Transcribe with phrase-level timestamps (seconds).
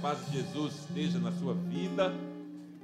[0.00, 2.14] paz de Jesus esteja na sua vida,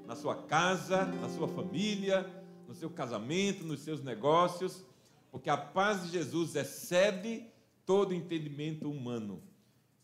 [0.04, 2.28] na sua casa, na sua família,
[2.66, 4.84] no seu casamento, nos seus negócios,
[5.30, 7.46] porque a paz de Jesus excede
[7.86, 9.40] todo entendimento humano.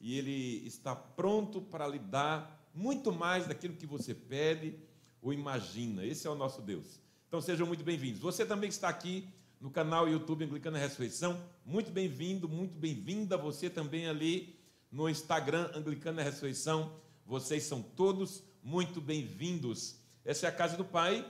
[0.01, 4.79] E ele está pronto para lhe dar muito mais daquilo que você pede
[5.20, 6.06] ou imagina.
[6.06, 7.01] Esse é o nosso Deus.
[7.27, 8.20] Então sejam muito bem-vindos.
[8.20, 9.29] Você também que está aqui
[9.60, 13.37] no canal YouTube Anglicana Ressurreição, muito bem-vindo, muito bem-vinda.
[13.37, 14.59] Você também ali
[14.91, 16.93] no Instagram Anglicana Ressurreição,
[17.25, 20.01] vocês são todos muito bem-vindos.
[20.25, 21.25] Essa é a casa do Pai,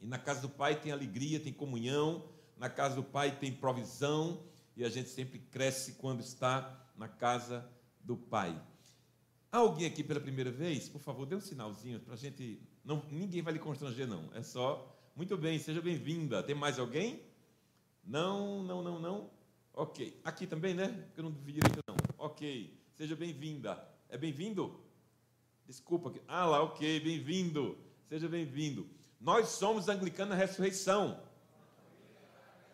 [0.00, 2.24] e na casa do Pai tem alegria, tem comunhão,
[2.56, 4.44] na casa do Pai tem provisão,
[4.76, 7.68] e a gente sempre cresce quando está na casa
[8.00, 8.60] do Pai.
[9.50, 10.88] Há alguém aqui pela primeira vez?
[10.88, 12.60] Por favor, dê um sinalzinho para a gente.
[12.84, 14.30] Não, ninguém vai lhe constranger, não.
[14.34, 14.96] É só.
[15.16, 16.42] Muito bem, seja bem-vinda.
[16.42, 17.22] Tem mais alguém?
[18.04, 19.30] Não, não, não, não.
[19.72, 20.20] Ok.
[20.24, 20.88] Aqui também, né?
[20.88, 21.96] Porque eu não vi direito, não.
[22.18, 22.83] Ok.
[22.94, 23.84] Seja bem-vinda.
[24.08, 24.80] É bem-vindo?
[25.66, 26.14] Desculpa.
[26.28, 27.00] Ah lá, ok.
[27.00, 27.76] Bem-vindo.
[28.08, 28.88] Seja bem-vindo.
[29.20, 31.20] Nós somos Anglicana Ressurreição.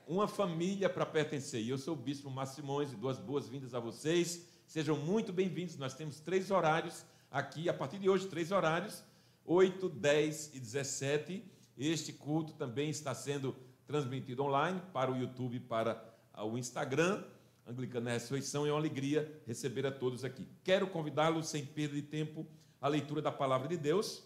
[0.07, 1.63] Uma família para pertencer.
[1.63, 4.47] E eu sou o Bispo Massimões e duas boas-vindas a vocês.
[4.67, 5.79] Sejam muito bem-vindos.
[5.79, 9.03] Nós temos três horários aqui, a partir de hoje, três horários:
[9.47, 11.51] 8, 10 e 17.
[11.79, 15.99] Este culto também está sendo transmitido online para o YouTube, para
[16.37, 17.25] o Instagram.
[17.71, 20.45] Anglicana Ressurreição é uma alegria receber a todos aqui.
[20.65, 22.45] Quero convidá-los, sem perda de tempo,
[22.81, 24.25] à leitura da palavra de Deus,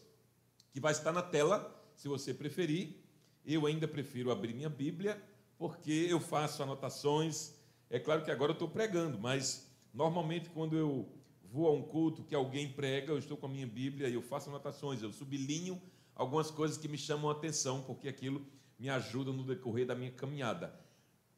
[0.73, 2.97] que vai estar na tela, se você preferir.
[3.45, 5.23] Eu ainda prefiro abrir minha Bíblia,
[5.59, 7.55] porque eu faço anotações.
[7.91, 11.07] É claro que agora eu estou pregando, mas normalmente quando eu
[11.43, 14.23] vou a um culto que alguém prega, eu estou com a minha Bíblia e eu
[14.23, 15.81] faço anotações, eu sublinho
[16.15, 18.45] algumas coisas que me chamam a atenção, porque aquilo
[18.79, 20.84] me ajuda no decorrer da minha caminhada.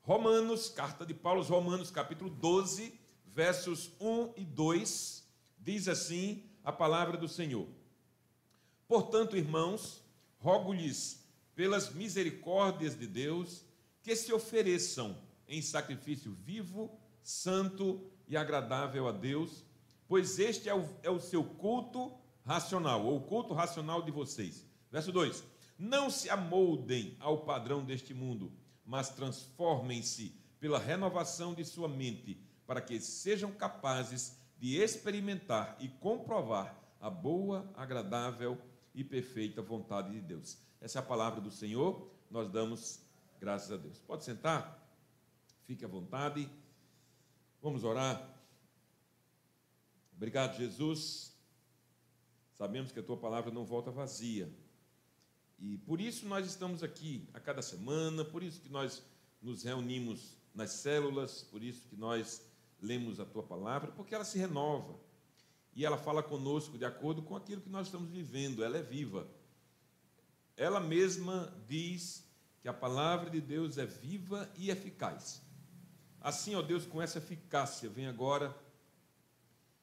[0.06, 2.94] Romanos, carta de Paulo aos Romanos, capítulo 12,
[3.26, 5.28] versos 1 e 2,
[5.58, 7.66] diz assim a palavra do Senhor.
[8.86, 10.00] Portanto, irmãos,
[10.38, 13.64] rogo-lhes pelas misericórdias de Deus
[14.00, 15.18] que se ofereçam
[15.48, 19.64] em sacrifício vivo, santo e agradável a Deus,
[20.06, 24.64] pois este é o, é o seu culto racional, ou o culto racional de vocês.
[24.88, 25.42] Verso 2:
[25.76, 28.52] Não se amoldem ao padrão deste mundo,
[28.86, 36.74] mas transformem-se pela renovação de sua mente, para que sejam capazes de experimentar e comprovar
[37.00, 38.58] a boa, agradável
[38.94, 40.58] e perfeita vontade de Deus.
[40.80, 43.00] Essa é a palavra do Senhor, nós damos
[43.38, 43.98] graças a Deus.
[43.98, 44.82] Pode sentar,
[45.64, 46.48] fique à vontade,
[47.60, 48.34] vamos orar.
[50.16, 51.36] Obrigado, Jesus.
[52.54, 54.50] Sabemos que a tua palavra não volta vazia.
[55.58, 59.02] E por isso nós estamos aqui a cada semana, por isso que nós
[59.40, 62.42] nos reunimos nas células, por isso que nós
[62.80, 64.98] lemos a tua palavra, porque ela se renova.
[65.74, 69.28] E ela fala conosco de acordo com aquilo que nós estamos vivendo, ela é viva.
[70.56, 72.26] Ela mesma diz
[72.62, 75.42] que a palavra de Deus é viva e eficaz.
[76.20, 78.56] Assim, ó Deus, com essa eficácia, vem agora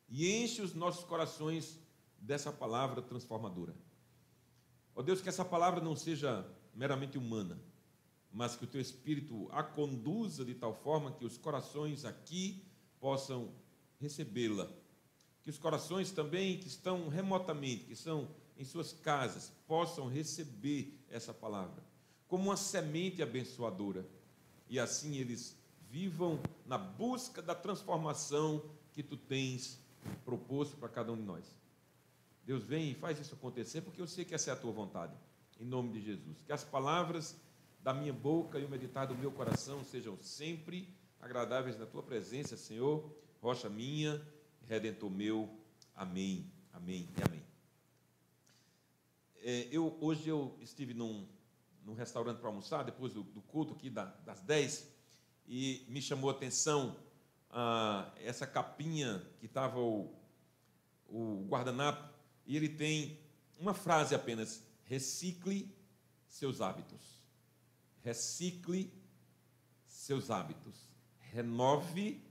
[0.09, 1.79] e enche os nossos corações
[2.17, 3.75] dessa palavra transformadora.
[4.95, 7.59] Ó Deus, que essa palavra não seja meramente humana,
[8.31, 12.63] mas que o teu Espírito a conduza de tal forma que os corações aqui
[12.99, 13.51] possam
[13.99, 14.69] recebê-la.
[15.41, 21.33] Que os corações também que estão remotamente, que são em suas casas, possam receber essa
[21.33, 21.83] palavra
[22.33, 24.09] como uma semente abençoadora.
[24.67, 25.55] E assim eles
[25.87, 29.79] vivam na busca da transformação que tu tens
[30.25, 31.45] proposto para cada um de nós.
[32.45, 35.15] Deus vem e faz isso acontecer, porque eu sei que essa é a tua vontade.
[35.59, 36.41] Em nome de Jesus.
[36.41, 37.35] Que as palavras
[37.81, 42.57] da minha boca e o meditar do meu coração sejam sempre agradáveis na tua presença,
[42.57, 43.09] Senhor,
[43.41, 44.21] rocha minha,
[44.67, 45.49] redentor meu.
[45.95, 47.43] Amém, amém e amém.
[49.41, 51.27] É, eu, hoje eu estive num,
[51.85, 54.89] num restaurante para almoçar, depois do, do culto aqui da, das 10,
[55.47, 56.97] e me chamou a atenção
[57.49, 60.13] ah, essa capinha que estava o,
[61.07, 62.12] o guardanapo
[62.45, 63.19] e ele tem
[63.59, 65.73] uma frase apenas: recicle
[66.27, 67.21] seus hábitos.
[68.01, 68.91] Recicle
[69.87, 70.89] seus hábitos.
[71.19, 72.21] Renove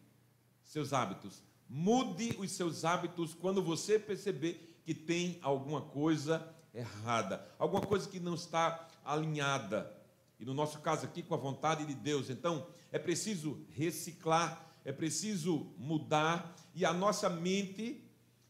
[0.62, 1.42] seus hábitos.
[1.68, 8.20] Mude os seus hábitos quando você perceber que tem alguma coisa errada, alguma coisa que
[8.20, 9.96] não está alinhada.
[10.38, 12.28] E no nosso caso aqui, com a vontade de Deus.
[12.28, 18.04] Então, é preciso reciclar, é preciso mudar, e a nossa mente,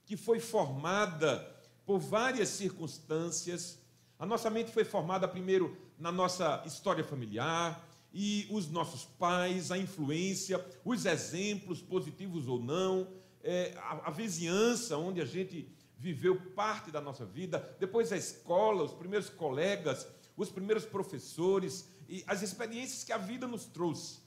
[0.05, 1.52] que foi formada
[1.87, 3.81] por várias circunstâncias,
[4.19, 9.79] A nossa mente foi formada primeiro na nossa história familiar, e os nossos pais, a
[9.79, 13.09] influência, os exemplos, positivos ou não,
[13.43, 15.69] é, a, a vizinhança onde a gente
[15.99, 20.07] viveu parte da nossa vida, depois a escola, os primeiros colegas,
[20.37, 24.21] os primeiros professores e as experiências que a vida nos trouxe.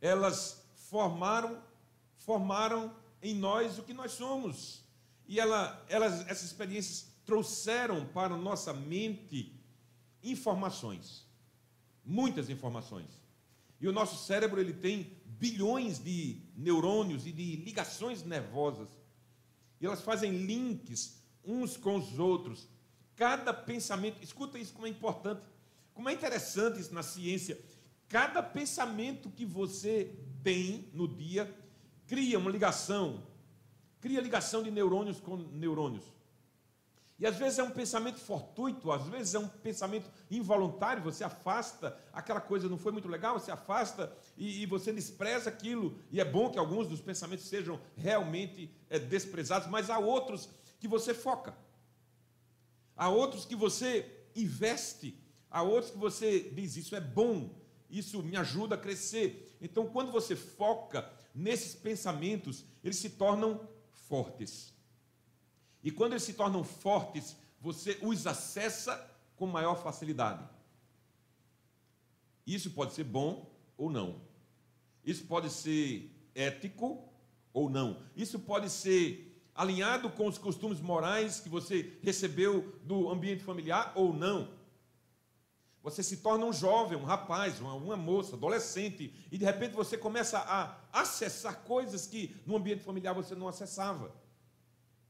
[0.00, 1.60] Elas formaram,
[2.18, 4.81] formaram em nós o que nós somos.
[5.32, 9.58] E ela, elas, essas experiências trouxeram para nossa mente
[10.22, 11.26] informações,
[12.04, 13.08] muitas informações.
[13.80, 18.90] E o nosso cérebro ele tem bilhões de neurônios e de ligações nervosas.
[19.80, 22.68] E elas fazem links uns com os outros.
[23.16, 25.40] Cada pensamento, escuta isso como é importante,
[25.94, 27.58] como é interessante isso na ciência.
[28.06, 31.50] Cada pensamento que você tem no dia
[32.06, 33.31] cria uma ligação,
[34.02, 36.04] cria ligação de neurônios com neurônios.
[37.22, 41.96] E às vezes é um pensamento fortuito, às vezes é um pensamento involuntário, você afasta
[42.12, 45.96] aquela coisa, não foi muito legal, você afasta e, e você despreza aquilo.
[46.10, 50.50] E é bom que alguns dos pensamentos sejam realmente é, desprezados, mas há outros
[50.80, 51.56] que você foca,
[52.96, 55.16] há outros que você investe,
[55.48, 57.54] há outros que você diz: Isso é bom,
[57.88, 59.56] isso me ajuda a crescer.
[59.60, 63.60] Então, quando você foca nesses pensamentos, eles se tornam
[64.12, 64.74] fortes.
[65.82, 68.94] E quando eles se tornam fortes, você os acessa
[69.36, 70.46] com maior facilidade.
[72.46, 74.20] Isso pode ser bom ou não.
[75.02, 77.08] Isso pode ser ético
[77.54, 78.02] ou não.
[78.14, 84.12] Isso pode ser alinhado com os costumes morais que você recebeu do ambiente familiar ou
[84.12, 84.52] não.
[85.82, 89.98] Você se torna um jovem, um rapaz, uma, uma, moça, adolescente, e de repente você
[89.98, 94.14] começa a acessar coisas que no ambiente familiar você não acessava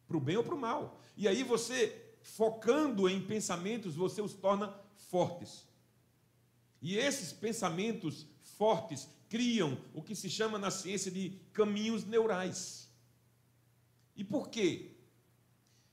[0.09, 0.99] para o bem ou para o mal.
[1.17, 4.75] E aí você, focando em pensamentos, você os torna
[5.11, 5.67] fortes.
[6.81, 8.27] E esses pensamentos
[8.57, 12.91] fortes criam o que se chama na ciência de caminhos neurais.
[14.17, 14.97] E por quê?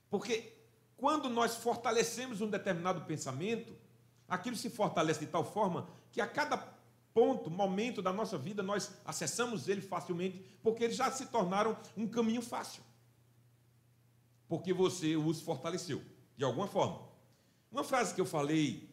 [0.08, 0.54] Porque
[0.96, 3.79] quando nós fortalecemos um determinado pensamento,
[4.30, 6.56] aquilo se fortalece de tal forma que a cada
[7.12, 12.06] ponto, momento da nossa vida, nós acessamos ele facilmente, porque eles já se tornaram um
[12.06, 12.82] caminho fácil
[14.50, 16.02] porque você os fortaleceu,
[16.36, 17.08] de alguma forma.
[17.70, 18.90] Uma frase que eu falei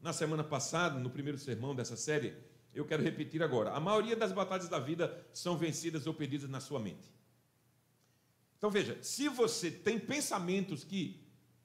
[0.00, 2.32] na semana passada, no primeiro sermão dessa série,
[2.72, 3.72] eu quero repetir agora.
[3.72, 7.12] A maioria das batalhas da vida são vencidas ou perdidas na sua mente.
[8.56, 11.20] Então veja, se você tem pensamentos que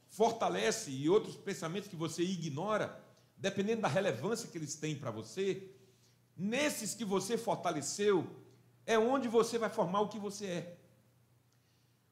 [0.10, 3.00] fortalece e outros pensamentos que você ignora,
[3.46, 5.70] dependendo da relevância que eles têm para você,
[6.36, 8.26] nesses que você fortaleceu,
[8.88, 10.78] é onde você vai formar o que você é.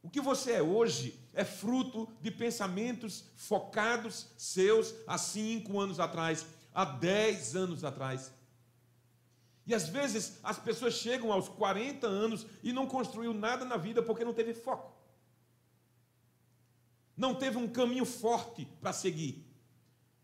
[0.03, 6.45] O que você é hoje é fruto de pensamentos focados seus há cinco anos atrás,
[6.71, 8.31] há dez anos atrás.
[9.65, 14.03] E às vezes as pessoas chegam aos 40 anos e não construiu nada na vida
[14.03, 14.94] porque não teve foco.
[17.18, 19.42] Não teve um caminho forte para seguir.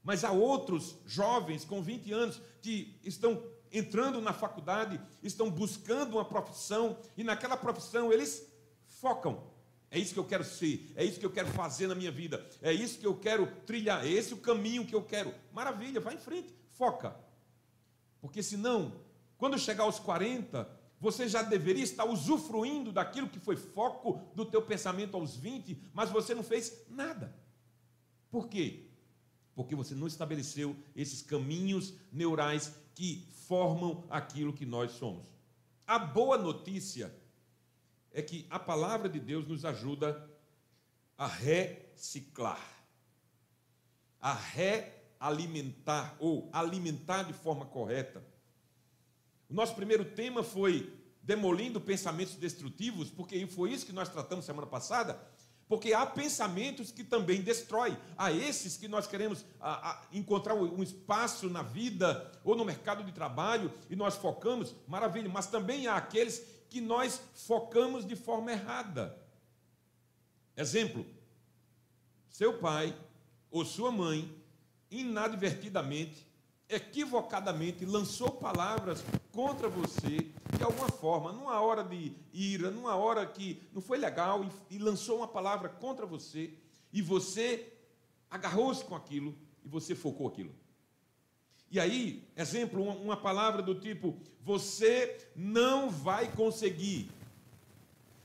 [0.04, 6.26] Mas há outros jovens com 20 anos que estão entrando na faculdade, estão buscando uma
[6.26, 8.47] profissão e naquela profissão eles
[8.88, 9.50] focam
[9.92, 12.45] é isso que eu quero ser, é isso que eu quero fazer na minha vida,
[12.62, 15.33] é isso que eu quero trilhar, é esse o caminho que eu quero.
[15.52, 17.16] Maravilha, vai em frente, foca.
[18.21, 19.02] Porque senão,
[19.38, 20.69] quando chegar aos 40,
[21.00, 26.12] você já deveria estar usufruindo daquilo que foi foco do teu pensamento aos 20, mas
[26.12, 27.33] você não fez nada.
[28.30, 28.89] Por quê?
[29.59, 35.28] Porque você não estabeleceu esses caminhos neurais que formam aquilo que nós somos.
[35.85, 37.13] A boa notícia
[38.13, 40.31] é que a palavra de Deus nos ajuda
[41.18, 42.66] a reciclar,
[44.21, 48.23] a realimentar ou alimentar de forma correta.
[49.49, 54.68] O nosso primeiro tema foi demolindo pensamentos destrutivos, porque foi isso que nós tratamos semana
[54.68, 55.21] passada.
[55.69, 57.95] Porque há pensamentos que também destroem.
[58.18, 63.04] Há esses que nós queremos a, a, encontrar um espaço na vida ou no mercado
[63.04, 65.30] de trabalho e nós focamos, maravilha.
[65.30, 69.16] Mas também há aqueles que nós focamos de forma errada.
[70.57, 71.06] Exemplo:
[72.31, 72.97] seu pai
[73.52, 74.35] ou sua mãe,
[74.90, 76.26] inadvertidamente,
[76.69, 83.68] equivocadamente, lançou palavras contra você, de alguma forma, numa hora de ira, numa hora que
[83.73, 86.54] não foi legal, e, lançou uma palavra contra você,
[86.94, 87.73] e você
[88.30, 89.35] agarrou-se com aquilo
[89.66, 90.54] e você focou aquilo.
[91.71, 97.09] E aí, exemplo, uma palavra do tipo: você não vai conseguir.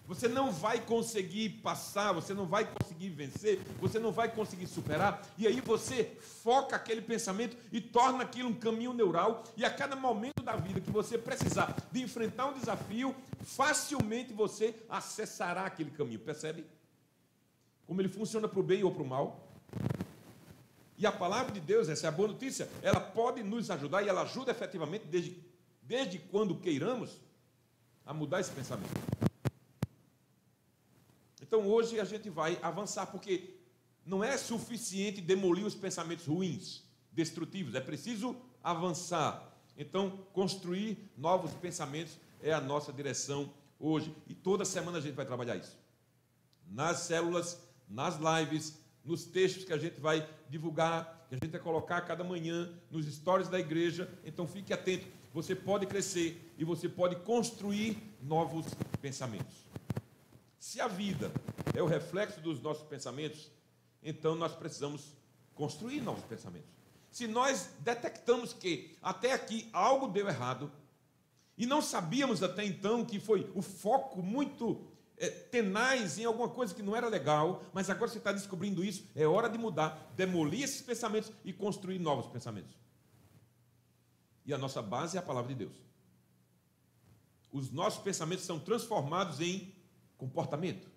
[0.06, 5.26] Você não vai conseguir passar, você não vai conseguir vencer, você não vai conseguir superar.
[5.38, 9.44] E aí você foca aquele pensamento e torna aquilo um caminho neural.
[9.56, 14.74] E a cada momento da vida que você precisar de enfrentar um desafio, facilmente você
[14.90, 16.20] acessará aquele caminho.
[16.20, 16.66] Percebe?
[17.86, 19.48] Como ele funciona para o bem ou para o mal.
[20.98, 24.08] E a palavra de Deus, essa é a boa notícia, ela pode nos ajudar e
[24.08, 25.42] ela ajuda efetivamente desde,
[25.82, 27.18] desde quando queiramos
[28.06, 28.92] a mudar esse pensamento.
[31.46, 33.54] Então hoje a gente vai avançar, porque
[34.06, 36.82] não é suficiente demolir os pensamentos ruins,
[37.12, 39.54] destrutivos, é preciso avançar.
[39.76, 44.14] Então, construir novos pensamentos é a nossa direção hoje.
[44.26, 45.76] E toda semana a gente vai trabalhar isso.
[46.66, 51.60] Nas células, nas lives, nos textos que a gente vai divulgar, que a gente vai
[51.60, 54.08] colocar cada manhã, nos stories da igreja.
[54.24, 55.06] Então fique atento.
[55.34, 58.66] Você pode crescer e você pode construir novos
[59.02, 59.64] pensamentos.
[60.64, 61.30] Se a vida
[61.74, 63.50] é o reflexo dos nossos pensamentos,
[64.02, 65.12] então nós precisamos
[65.54, 66.70] construir novos pensamentos.
[67.10, 70.72] Se nós detectamos que até aqui algo deu errado,
[71.58, 74.86] e não sabíamos até então que foi o foco muito
[75.18, 79.04] é, tenaz em alguma coisa que não era legal, mas agora você está descobrindo isso,
[79.14, 82.74] é hora de mudar, demolir esses pensamentos e construir novos pensamentos.
[84.46, 85.76] E a nossa base é a palavra de Deus.
[87.52, 89.73] Os nossos pensamentos são transformados em
[90.28, 90.88] comportamento.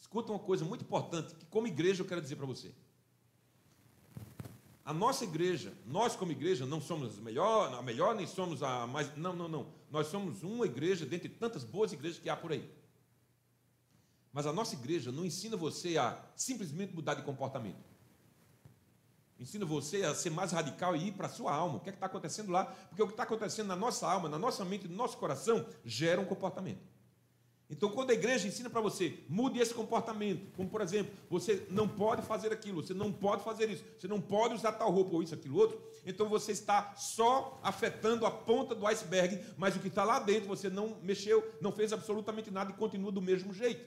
[0.00, 2.72] Escuta uma coisa muito importante que, como igreja, eu quero dizer para você.
[4.84, 8.86] A nossa igreja, nós como igreja, não somos a melhor, a melhor, nem somos a
[8.86, 9.14] mais.
[9.16, 9.66] Não, não, não.
[9.90, 12.70] Nós somos uma igreja dentre tantas boas igrejas que há por aí.
[14.32, 17.84] Mas a nossa igreja não ensina você a simplesmente mudar de comportamento.
[19.38, 21.76] Ensina você a ser mais radical e ir para a sua alma.
[21.76, 22.64] O que é está acontecendo lá?
[22.64, 26.20] Porque o que está acontecendo na nossa alma, na nossa mente, no nosso coração, gera
[26.20, 26.80] um comportamento.
[27.70, 31.86] Então, quando a igreja ensina para você, mude esse comportamento, como por exemplo, você não
[31.86, 35.22] pode fazer aquilo, você não pode fazer isso, você não pode usar tal roupa ou
[35.22, 39.88] isso, aquilo outro, então você está só afetando a ponta do iceberg, mas o que
[39.88, 43.84] está lá dentro você não mexeu, não fez absolutamente nada e continua do mesmo jeito.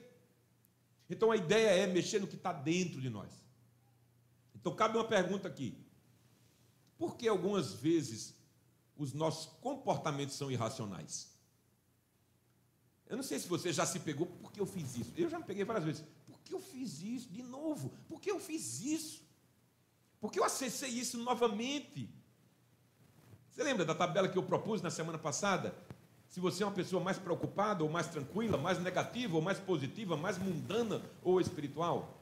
[1.10, 3.32] Então a ideia é mexer no que está dentro de nós.
[4.54, 5.76] Então cabe uma pergunta aqui:
[6.96, 8.36] por que algumas vezes
[8.96, 11.31] os nossos comportamentos são irracionais?
[13.12, 15.12] Eu não sei se você já se pegou, por que eu fiz isso?
[15.18, 16.02] Eu já me peguei várias vezes.
[16.26, 17.92] Por que eu fiz isso de novo?
[18.08, 19.22] Por que eu fiz isso?
[20.18, 22.08] Por que eu acessei isso novamente?
[23.50, 25.76] Você lembra da tabela que eu propus na semana passada?
[26.26, 30.16] Se você é uma pessoa mais preocupada ou mais tranquila, mais negativa ou mais positiva,
[30.16, 32.18] mais mundana ou espiritual?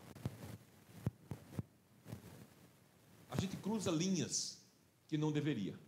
[3.30, 4.58] A gente cruza linhas
[5.06, 5.78] que não deveria.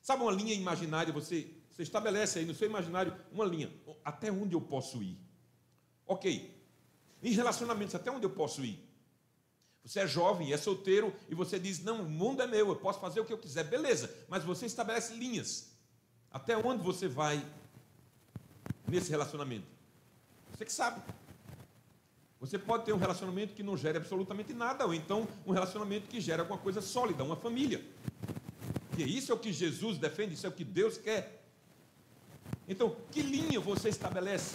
[0.00, 3.72] Sabe uma linha imaginária, você você estabelece aí no seu imaginário uma linha.
[4.04, 5.16] Até onde eu posso ir?
[6.04, 6.60] Ok.
[7.22, 8.84] Em relacionamentos, até onde eu posso ir?
[9.84, 12.98] Você é jovem, é solteiro e você diz: Não, o mundo é meu, eu posso
[12.98, 13.62] fazer o que eu quiser.
[13.62, 15.72] Beleza, mas você estabelece linhas.
[16.32, 17.46] Até onde você vai
[18.88, 19.68] nesse relacionamento?
[20.50, 21.00] Você que sabe.
[22.40, 26.20] Você pode ter um relacionamento que não gere absolutamente nada, ou então um relacionamento que
[26.20, 27.84] gera alguma coisa sólida, uma família.
[28.96, 31.37] E isso é o que Jesus defende, isso é o que Deus quer.
[32.68, 34.54] Então, que linha você estabelece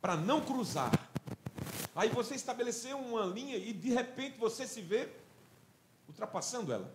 [0.00, 0.92] para não cruzar?
[1.96, 5.08] Aí você estabeleceu uma linha e de repente você se vê
[6.06, 6.92] ultrapassando ela.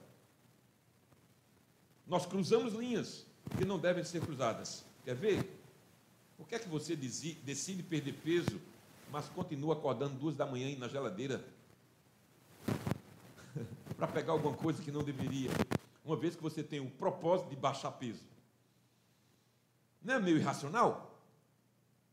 [2.05, 3.25] Nós cruzamos linhas
[3.57, 4.85] que não devem ser cruzadas.
[5.03, 5.59] Quer ver?
[6.37, 8.61] Por que é que você decide perder peso,
[9.11, 11.43] mas continua acordando duas da manhã na geladeira
[13.97, 15.49] para pegar alguma coisa que não deveria?
[16.05, 18.21] Uma vez que você tem o propósito de baixar peso.
[20.01, 21.09] Não é meio irracional?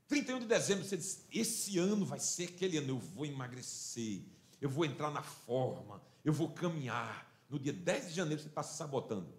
[0.08, 4.22] 31 de dezembro, você diz: esse ano vai ser aquele ano, eu vou emagrecer,
[4.60, 7.26] eu vou entrar na forma, eu vou caminhar.
[7.48, 9.32] No dia 10 de janeiro você está se sabotando.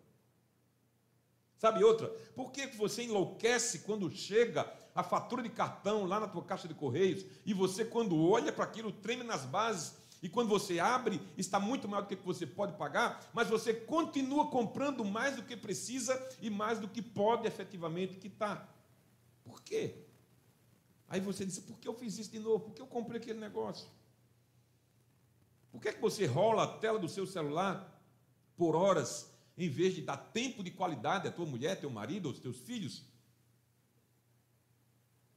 [1.58, 2.08] Sabe outra?
[2.36, 6.74] Por que você enlouquece quando chega a fatura de cartão lá na tua caixa de
[6.74, 11.60] correios e você, quando olha para aquilo, treme nas bases e quando você abre, está
[11.60, 16.16] muito maior do que você pode pagar, mas você continua comprando mais do que precisa
[16.42, 18.74] e mais do que pode efetivamente quitar.
[19.44, 19.96] Por quê?
[21.08, 22.66] Aí você diz: por que eu fiz isso de novo?
[22.66, 23.88] Por que eu comprei aquele negócio?
[25.72, 28.02] Por que, é que você rola a tela do seu celular
[28.56, 32.40] por horas, em vez de dar tempo de qualidade à tua mulher, teu marido, aos
[32.40, 33.04] teus filhos?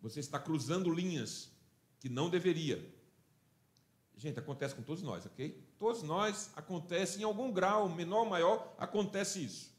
[0.00, 1.52] Você está cruzando linhas
[1.98, 2.82] que não deveria
[4.20, 5.66] Gente, acontece com todos nós, ok?
[5.78, 9.72] Todos nós acontece em algum grau, menor ou maior, acontece isso.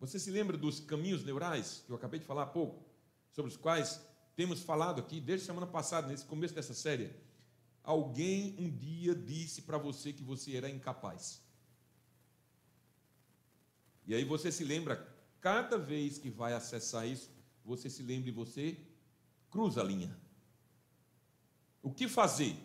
[0.00, 2.92] Você se lembra dos caminhos neurais que eu acabei de falar há pouco?
[3.32, 4.00] sobre os quais
[4.36, 7.10] temos falado aqui desde semana passada, nesse começo dessa série.
[7.82, 11.42] Alguém um dia disse para você que você era incapaz.
[14.06, 14.96] E aí você se lembra,
[15.40, 17.30] cada vez que vai acessar isso,
[17.64, 18.78] você se lembra e você
[19.50, 20.16] cruza a linha.
[21.82, 22.56] O que fazer?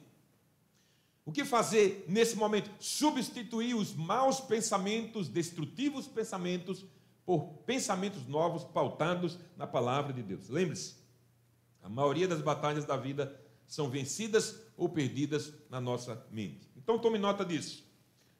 [1.27, 2.72] O que fazer nesse momento?
[2.79, 6.86] Substituir os maus pensamentos, destrutivos pensamentos,
[7.25, 10.48] por pensamentos novos pautados na palavra de Deus.
[10.48, 10.96] Lembre-se,
[11.84, 16.65] a maioria das batalhas da vida são vencidas ou perdidas na nossa mente.
[16.77, 17.84] Então tome nota disso.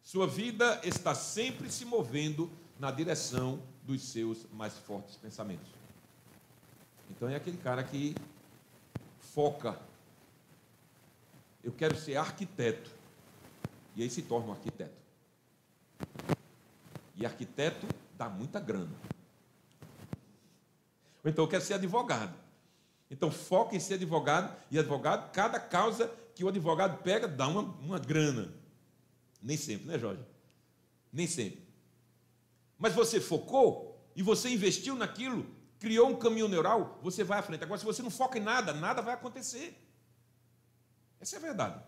[0.01, 5.67] Sua vida está sempre se movendo na direção dos seus mais fortes pensamentos.
[7.12, 8.15] Então é aquele cara que
[9.20, 9.77] foca.
[11.67, 12.89] Eu quero ser arquiteto.
[13.93, 14.95] E aí se torna um arquiteto.
[17.13, 17.86] E arquiteto
[18.17, 18.95] dá muita grana.
[21.25, 22.33] Ou então eu quero ser advogado.
[23.12, 24.55] Então foca em ser advogado.
[24.71, 28.53] E advogado, cada causa que o advogado pega dá uma, uma grana.
[29.43, 30.24] Nem sempre, né, Jorge?
[31.12, 31.67] Nem sempre.
[32.79, 35.45] Mas você focou e você investiu naquilo,
[35.79, 37.62] criou um caminho neural, você vai à frente.
[37.62, 39.77] Agora, se você não foca em nada, nada vai acontecer.
[41.19, 41.81] Essa é a verdade.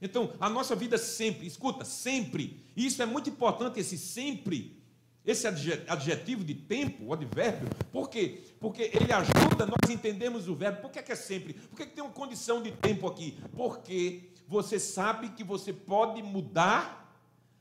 [0.00, 4.82] Então, a nossa vida sempre, escuta, sempre, e isso é muito importante, esse sempre,
[5.24, 8.44] esse adjetivo de tempo, o advérbio, por quê?
[8.60, 10.82] Porque ele ajuda nós entendemos o verbo.
[10.82, 11.54] Por que é, que é sempre?
[11.54, 13.38] Por que, é que tem uma condição de tempo aqui?
[13.56, 17.12] Porque você sabe que você pode mudar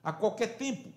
[0.03, 0.93] a qualquer tempo.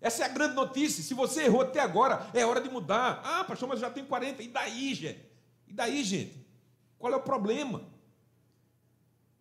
[0.00, 1.02] Essa é a grande notícia.
[1.02, 3.20] Se você errou até agora, é hora de mudar.
[3.22, 4.42] Ah, pastor, mas já tem 40.
[4.42, 5.20] E daí, gente?
[5.68, 6.46] E daí, gente?
[6.98, 7.84] Qual é o problema?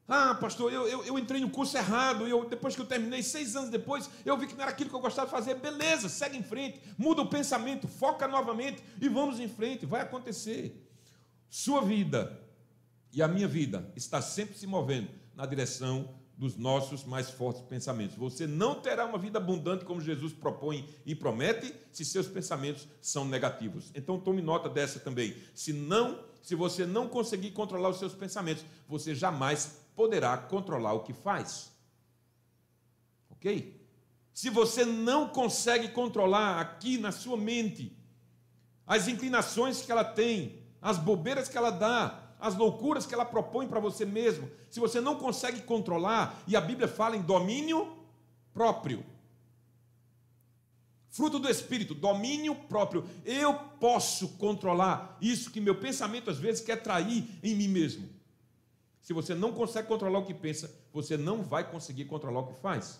[0.09, 2.27] Ah, pastor, eu, eu, eu entrei no curso errado.
[2.27, 4.95] Eu, depois que eu terminei, seis anos depois, eu vi que não era aquilo que
[4.95, 5.53] eu gostava de fazer.
[5.55, 9.85] Beleza, segue em frente, muda o pensamento, foca novamente e vamos em frente.
[9.85, 10.83] Vai acontecer.
[11.47, 12.39] Sua vida
[13.13, 18.15] e a minha vida está sempre se movendo na direção dos nossos mais fortes pensamentos.
[18.15, 23.25] Você não terá uma vida abundante como Jesus propõe e promete se seus pensamentos são
[23.25, 23.91] negativos.
[23.93, 25.35] Então tome nota dessa também.
[25.53, 31.01] Se não, se você não conseguir controlar os seus pensamentos, você jamais poderá controlar o
[31.01, 31.73] que faz.
[33.31, 33.85] OK?
[34.33, 37.93] Se você não consegue controlar aqui na sua mente
[38.87, 43.67] as inclinações que ela tem, as bobeiras que ela dá, as loucuras que ela propõe
[43.67, 47.97] para você mesmo, se você não consegue controlar, e a Bíblia fala em domínio
[48.53, 49.05] próprio.
[51.09, 53.05] Fruto do Espírito, domínio próprio.
[53.25, 58.18] Eu posso controlar isso que meu pensamento às vezes quer trair em mim mesmo.
[59.09, 62.61] Se você não consegue controlar o que pensa, você não vai conseguir controlar o que
[62.61, 62.99] faz.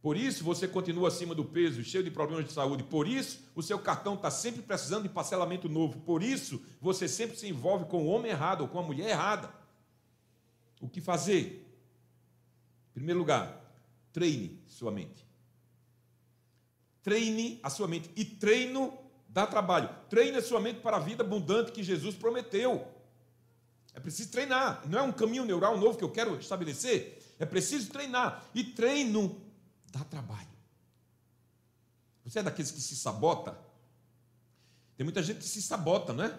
[0.00, 2.82] Por isso você continua acima do peso, cheio de problemas de saúde.
[2.82, 6.00] Por isso o seu cartão está sempre precisando de parcelamento novo.
[6.00, 9.52] Por isso você sempre se envolve com o homem errado ou com a mulher errada.
[10.80, 11.70] O que fazer?
[12.92, 13.70] Em primeiro lugar,
[14.14, 15.26] treine sua mente.
[17.02, 18.10] Treine a sua mente.
[18.16, 18.96] E treino
[19.28, 19.90] dá trabalho.
[20.08, 22.95] Treine a sua mente para a vida abundante que Jesus prometeu.
[23.96, 24.82] É preciso treinar.
[24.86, 27.18] Não é um caminho neural novo que eu quero estabelecer.
[27.38, 28.44] É preciso treinar.
[28.54, 29.40] E treino
[29.90, 30.46] dá trabalho.
[32.22, 33.58] Você é daqueles que se sabota?
[34.98, 36.38] Tem muita gente que se sabota, não é?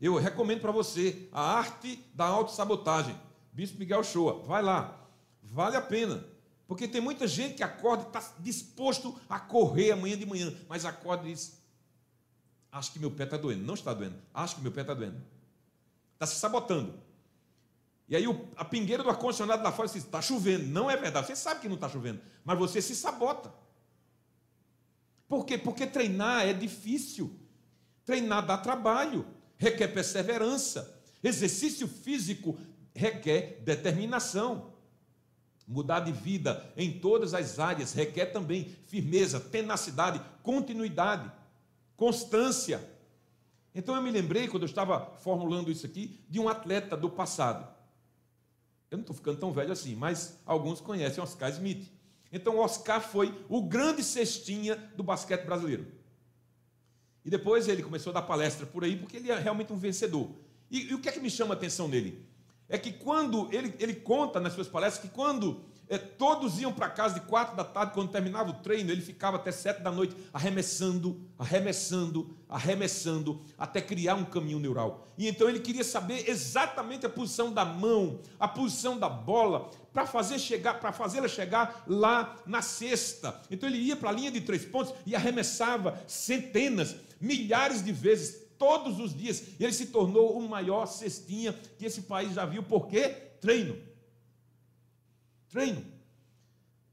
[0.00, 3.18] Eu recomendo para você a arte da autossabotagem.
[3.52, 5.04] Bispo Miguel Shoa, vai lá.
[5.42, 6.24] Vale a pena.
[6.68, 10.84] Porque tem muita gente que acorda e está disposto a correr amanhã de manhã, mas
[10.84, 11.58] acorda e diz:
[12.70, 13.64] Acho que meu pé está doendo.
[13.64, 14.16] Não está doendo.
[14.32, 15.20] Acho que meu pé está doendo.
[16.24, 16.94] Está se sabotando.
[18.08, 18.24] E aí
[18.56, 20.64] a pingueira do ar-condicionado lá fora diz: está chovendo.
[20.64, 21.26] Não é verdade.
[21.26, 23.52] Você sabe que não está chovendo, mas você se sabota.
[25.28, 25.58] Por quê?
[25.58, 27.38] Porque treinar é difícil.
[28.04, 30.98] Treinar dá trabalho, requer perseverança.
[31.22, 32.58] Exercício físico
[32.94, 34.72] requer determinação.
[35.66, 41.30] Mudar de vida em todas as áreas requer também firmeza, tenacidade, continuidade,
[41.96, 42.93] constância.
[43.74, 47.66] Então eu me lembrei, quando eu estava formulando isso aqui, de um atleta do passado.
[48.90, 51.90] Eu não estou ficando tão velho assim, mas alguns conhecem Oscar Smith.
[52.30, 55.86] Então, Oscar foi o grande cestinha do basquete brasileiro.
[57.24, 60.30] E depois ele começou a dar palestra por aí, porque ele é realmente um vencedor.
[60.70, 62.24] E, e o que é que me chama a atenção nele?
[62.68, 65.64] É que quando ele, ele conta nas suas palestras que quando
[66.18, 69.52] todos iam para casa de quatro da tarde, quando terminava o treino, ele ficava até
[69.52, 75.08] sete da noite arremessando, arremessando, arremessando, até criar um caminho neural.
[75.18, 80.06] E então ele queria saber exatamente a posição da mão, a posição da bola, para
[80.06, 83.40] fazer chegar, para fazê-la chegar lá na cesta.
[83.50, 88.44] Então ele ia para a linha de três pontos e arremessava centenas, milhares de vezes
[88.58, 89.42] todos os dias.
[89.58, 92.62] E ele se tornou o maior cestinha que esse país já viu.
[92.62, 93.08] Por quê?
[93.40, 93.93] Treino.
[95.54, 95.86] Treino.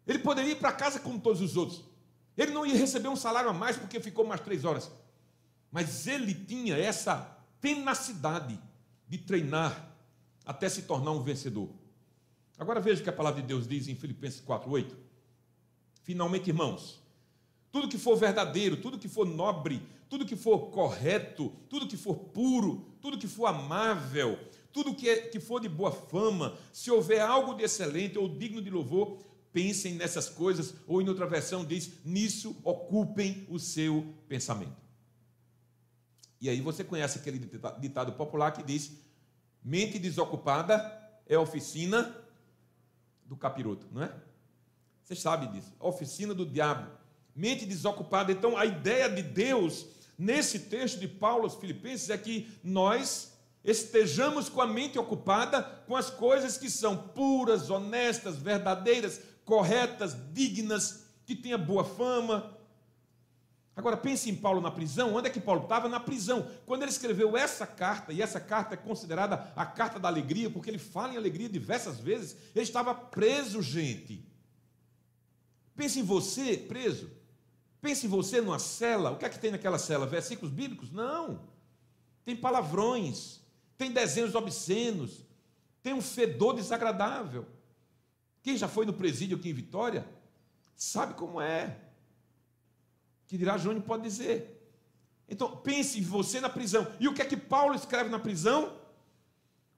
[0.05, 1.83] Ele poderia ir para casa como todos os outros.
[2.37, 4.91] Ele não ia receber um salário a mais porque ficou mais três horas.
[5.71, 8.61] Mas ele tinha essa tenacidade
[9.07, 9.91] de treinar
[10.45, 11.69] até se tornar um vencedor.
[12.59, 14.95] Agora veja o que a palavra de Deus diz em Filipenses 4:8.
[16.03, 17.01] Finalmente, irmãos,
[17.71, 22.15] tudo que for verdadeiro, tudo que for nobre, tudo que for correto, tudo que for
[22.15, 24.37] puro, tudo que for amável,
[24.73, 28.61] tudo que, é, que for de boa fama, se houver algo de excelente ou digno
[28.61, 29.17] de louvor,
[29.51, 34.81] pensem nessas coisas, ou em outra versão diz: nisso ocupem o seu pensamento.
[36.39, 37.39] E aí você conhece aquele
[37.79, 38.91] ditado popular que diz:
[39.63, 42.15] mente desocupada é oficina
[43.25, 44.13] do capiroto, não é?
[45.03, 46.89] Você sabe disso, oficina do diabo.
[47.35, 48.31] Mente desocupada.
[48.31, 49.85] Então, a ideia de Deus
[50.17, 53.30] nesse texto de Paulo aos Filipenses é que nós
[53.63, 61.05] estejamos com a mente ocupada com as coisas que são puras, honestas, verdadeiras, corretas, dignas,
[61.25, 62.57] que tenha boa fama.
[63.75, 65.15] Agora pense em Paulo na prisão.
[65.15, 65.87] Onde é que Paulo estava?
[65.87, 66.47] Na prisão.
[66.65, 70.69] Quando ele escreveu essa carta, e essa carta é considerada a carta da alegria, porque
[70.69, 74.25] ele fala em alegria diversas vezes, ele estava preso, gente.
[75.75, 77.09] Pense em você preso.
[77.81, 79.11] Pense em você numa cela.
[79.11, 80.05] O que é que tem naquela cela?
[80.05, 80.91] Versículos bíblicos?
[80.91, 81.49] Não.
[82.23, 83.40] Tem palavrões,
[83.81, 85.25] tem desenhos obscenos,
[85.81, 87.47] tem um fedor desagradável.
[88.43, 90.07] Quem já foi no presídio aqui em Vitória,
[90.75, 91.79] sabe como é.
[93.25, 94.71] Que dirá Júnior pode dizer.
[95.27, 96.85] Então, pense em você na prisão.
[96.99, 98.77] E o que é que Paulo escreve na prisão?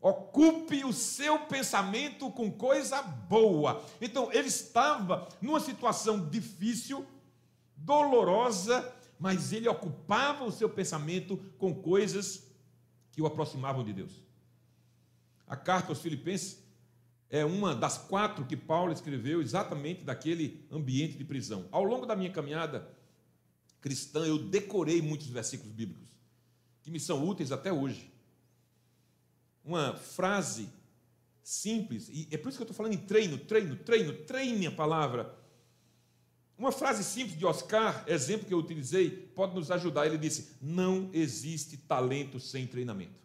[0.01, 3.85] Ocupe o seu pensamento com coisa boa.
[4.01, 7.05] Então, ele estava numa situação difícil,
[7.77, 12.42] dolorosa, mas ele ocupava o seu pensamento com coisas
[13.13, 14.11] que o aproximavam de Deus.
[15.47, 16.61] A carta aos Filipenses
[17.29, 21.67] é uma das quatro que Paulo escreveu exatamente daquele ambiente de prisão.
[21.71, 22.87] Ao longo da minha caminhada
[23.79, 26.03] cristã, eu decorei muitos versículos bíblicos
[26.83, 28.11] que me são úteis até hoje.
[29.63, 30.69] Uma frase
[31.41, 34.71] simples, e é por isso que eu estou falando em treino, treino, treino, treine a
[34.71, 35.33] palavra.
[36.57, 40.05] Uma frase simples de Oscar, exemplo que eu utilizei, pode nos ajudar.
[40.05, 43.23] Ele disse: Não existe talento sem treinamento.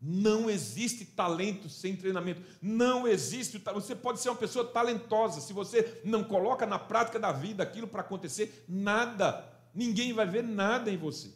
[0.00, 2.42] Não existe talento sem treinamento.
[2.60, 3.58] Não existe.
[3.72, 5.40] Você pode ser uma pessoa talentosa.
[5.40, 9.52] Se você não coloca na prática da vida aquilo para acontecer, nada.
[9.74, 11.34] Ninguém vai ver nada em você.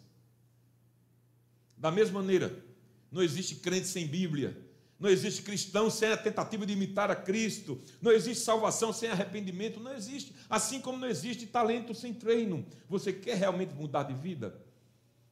[1.76, 2.62] Da mesma maneira,
[3.10, 4.69] não existe crente sem Bíblia.
[5.00, 7.80] Não existe cristão sem a tentativa de imitar a Cristo.
[8.02, 9.80] Não existe salvação sem arrependimento.
[9.80, 10.34] Não existe.
[10.48, 12.66] Assim como não existe talento sem treino.
[12.86, 14.60] Você quer realmente mudar de vida?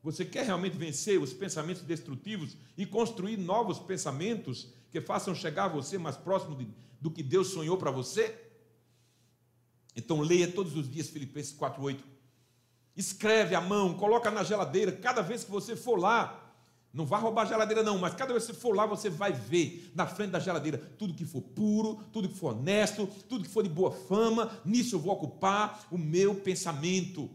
[0.03, 5.99] Você quer realmente vencer os pensamentos destrutivos e construir novos pensamentos que façam chegar você
[5.99, 6.67] mais próximo de,
[6.99, 8.35] do que Deus sonhou para você?
[9.95, 11.99] Então leia todos os dias Filipenses 4:8.
[12.97, 16.48] Escreve à mão, coloca na geladeira, cada vez que você for lá,
[16.93, 19.33] não vá roubar a geladeira, não, mas cada vez que você for lá, você vai
[19.33, 23.51] ver na frente da geladeira tudo que for puro, tudo que for honesto, tudo que
[23.51, 27.31] for de boa fama, nisso eu vou ocupar o meu pensamento.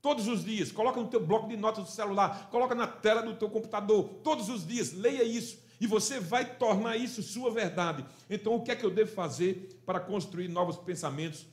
[0.00, 3.34] Todos os dias, coloca no teu bloco de notas do celular, coloca na tela do
[3.34, 8.04] teu computador, todos os dias, leia isso e você vai tornar isso sua verdade.
[8.30, 11.44] Então, o que é que eu devo fazer para construir novos pensamentos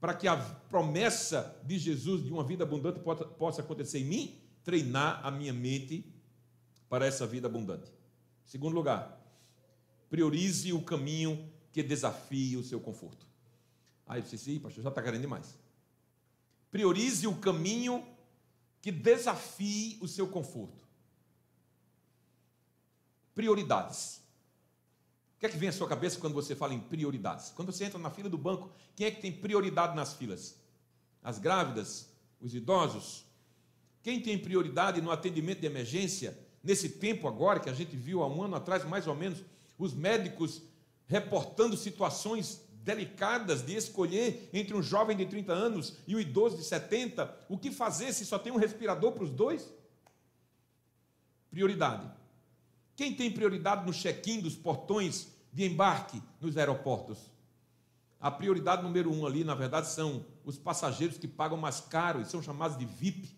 [0.00, 3.00] para que a promessa de Jesus de uma vida abundante
[3.36, 4.47] possa acontecer em mim?
[4.68, 6.04] Treinar a minha mente
[6.90, 7.90] para essa vida abundante.
[8.44, 9.18] Segundo lugar,
[10.10, 13.26] priorize o caminho que desafie o seu conforto.
[14.06, 15.58] Aí você disse, pastor, já está querendo demais.
[16.70, 18.06] Priorize o caminho
[18.82, 20.86] que desafie o seu conforto.
[23.34, 24.20] Prioridades.
[25.36, 27.48] O que é que vem à sua cabeça quando você fala em prioridades?
[27.52, 30.60] Quando você entra na fila do banco, quem é que tem prioridade nas filas?
[31.22, 33.27] As grávidas, os idosos?
[34.02, 36.38] Quem tem prioridade no atendimento de emergência?
[36.62, 39.42] Nesse tempo agora que a gente viu há um ano atrás, mais ou menos,
[39.78, 40.62] os médicos
[41.06, 46.64] reportando situações delicadas de escolher entre um jovem de 30 anos e um idoso de
[46.64, 49.72] 70, o que fazer se só tem um respirador para os dois?
[51.50, 52.10] Prioridade.
[52.96, 57.18] Quem tem prioridade no check-in dos portões de embarque nos aeroportos?
[58.20, 62.24] A prioridade número um ali, na verdade, são os passageiros que pagam mais caro e
[62.24, 63.37] são chamados de VIP.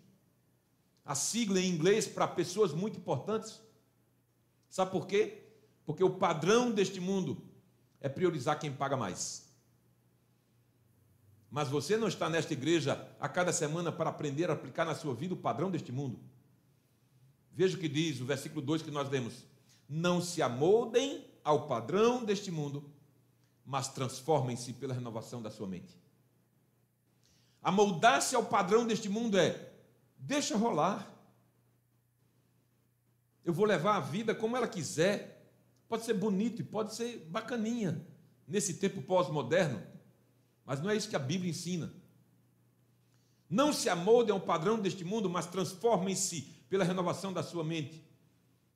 [1.05, 3.61] A sigla em inglês para pessoas muito importantes.
[4.69, 5.43] Sabe por quê?
[5.85, 7.43] Porque o padrão deste mundo
[8.01, 9.49] é priorizar quem paga mais.
[11.51, 15.13] Mas você não está nesta igreja a cada semana para aprender a aplicar na sua
[15.15, 16.21] vida o padrão deste mundo.
[17.53, 19.45] Veja o que diz o versículo 2 que nós lemos:
[19.89, 22.89] Não se amoldem ao padrão deste mundo,
[23.67, 25.99] mas transformem-se pela renovação da sua mente.
[27.63, 29.70] Amoldar-se ao padrão deste mundo é
[30.21, 31.11] deixa rolar.
[33.45, 35.53] Eu vou levar a vida como ela quiser.
[35.89, 38.07] Pode ser bonito e pode ser bacaninha
[38.47, 39.81] nesse tempo pós-moderno,
[40.65, 41.93] mas não é isso que a Bíblia ensina.
[43.49, 48.05] Não se amoldem ao padrão deste mundo, mas transformem-se pela renovação da sua mente.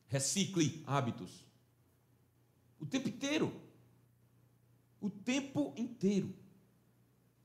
[0.07, 1.45] Recicle hábitos.
[2.81, 3.53] O tempo inteiro.
[5.01, 6.35] O tempo inteiro.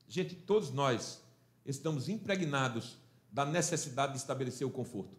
[0.07, 1.23] Gente, todos nós
[1.65, 2.97] estamos impregnados
[3.31, 5.15] da necessidade de estabelecer o conforto.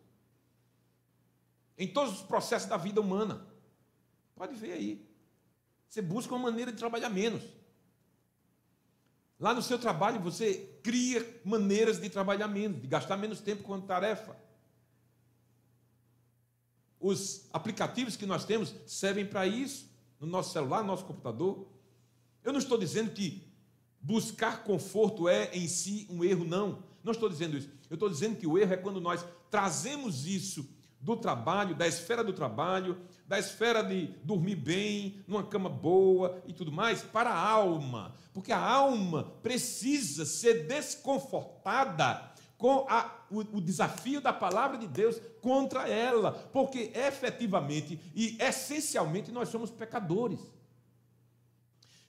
[1.79, 3.47] Em todos os processos da vida humana.
[4.35, 5.09] Pode ver aí.
[5.89, 7.43] Você busca uma maneira de trabalhar menos.
[9.39, 13.81] Lá no seu trabalho você cria maneiras de trabalhar menos, de gastar menos tempo com
[13.81, 14.37] tarefa.
[17.01, 21.67] Os aplicativos que nós temos servem para isso, no nosso celular, no nosso computador.
[22.45, 23.51] Eu não estou dizendo que
[23.99, 26.90] buscar conforto é em si um erro, não.
[27.03, 27.71] Não estou dizendo isso.
[27.89, 30.69] Eu estou dizendo que o erro é quando nós trazemos isso
[31.01, 36.53] do trabalho, da esfera do trabalho, da esfera de dormir bem, numa cama boa e
[36.53, 38.15] tudo mais, para a alma.
[38.35, 45.19] Porque a alma precisa ser desconfortada com a, o, o, desafio da palavra de Deus
[45.41, 50.41] contra ela, porque efetivamente e essencialmente nós somos pecadores.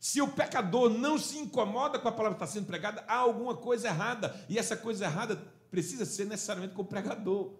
[0.01, 3.55] Se o pecador não se incomoda com a palavra que está sendo pregada, há alguma
[3.55, 5.35] coisa errada, e essa coisa errada
[5.69, 7.53] precisa ser necessariamente com o pregador.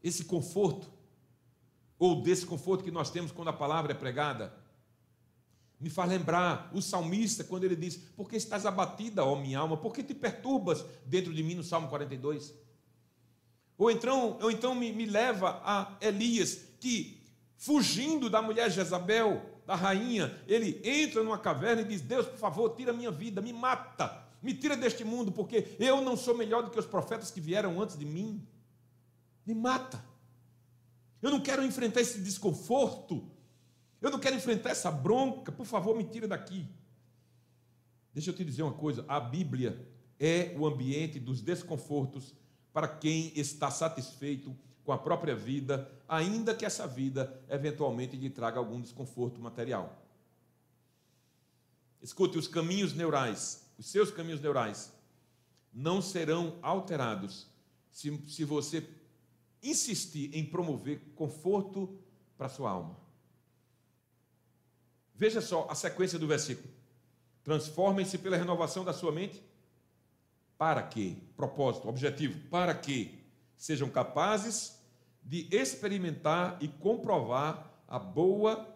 [0.00, 0.88] Esse conforto,
[1.98, 4.54] ou desconforto que nós temos quando a palavra é pregada,
[5.80, 9.76] me faz lembrar o salmista quando ele diz: Por que estás abatida, ó minha alma?
[9.76, 12.54] Por que te perturbas dentro de mim, no Salmo 42?
[13.76, 17.15] Ou então, ou então me, me leva a Elias, que
[17.56, 22.70] fugindo da mulher Jezabel, da rainha, ele entra numa caverna e diz: Deus, por favor,
[22.76, 26.70] tira minha vida, me mata, me tira deste mundo, porque eu não sou melhor do
[26.70, 28.46] que os profetas que vieram antes de mim.
[29.44, 30.04] Me mata.
[31.20, 33.28] Eu não quero enfrentar esse desconforto.
[34.00, 35.50] Eu não quero enfrentar essa bronca.
[35.50, 36.68] Por favor, me tira daqui.
[38.12, 39.88] Deixa eu te dizer uma coisa: a Bíblia
[40.18, 42.34] é o ambiente dos desconfortos
[42.72, 48.58] para quem está satisfeito com a própria vida, ainda que essa vida eventualmente lhe traga
[48.58, 50.02] algum desconforto material.
[52.02, 54.92] Escute, os caminhos neurais, os seus caminhos neurais,
[55.72, 57.46] não serão alterados
[57.90, 58.88] se, se você
[59.62, 61.98] insistir em promover conforto
[62.36, 62.96] para sua alma.
[65.14, 66.68] Veja só a sequência do versículo.
[67.42, 69.42] Transformem-se pela renovação da sua mente.
[70.58, 71.16] Para quê?
[71.36, 72.38] Propósito, objetivo.
[72.48, 73.18] Para que
[73.56, 74.75] sejam capazes
[75.26, 78.72] de experimentar e comprovar a boa,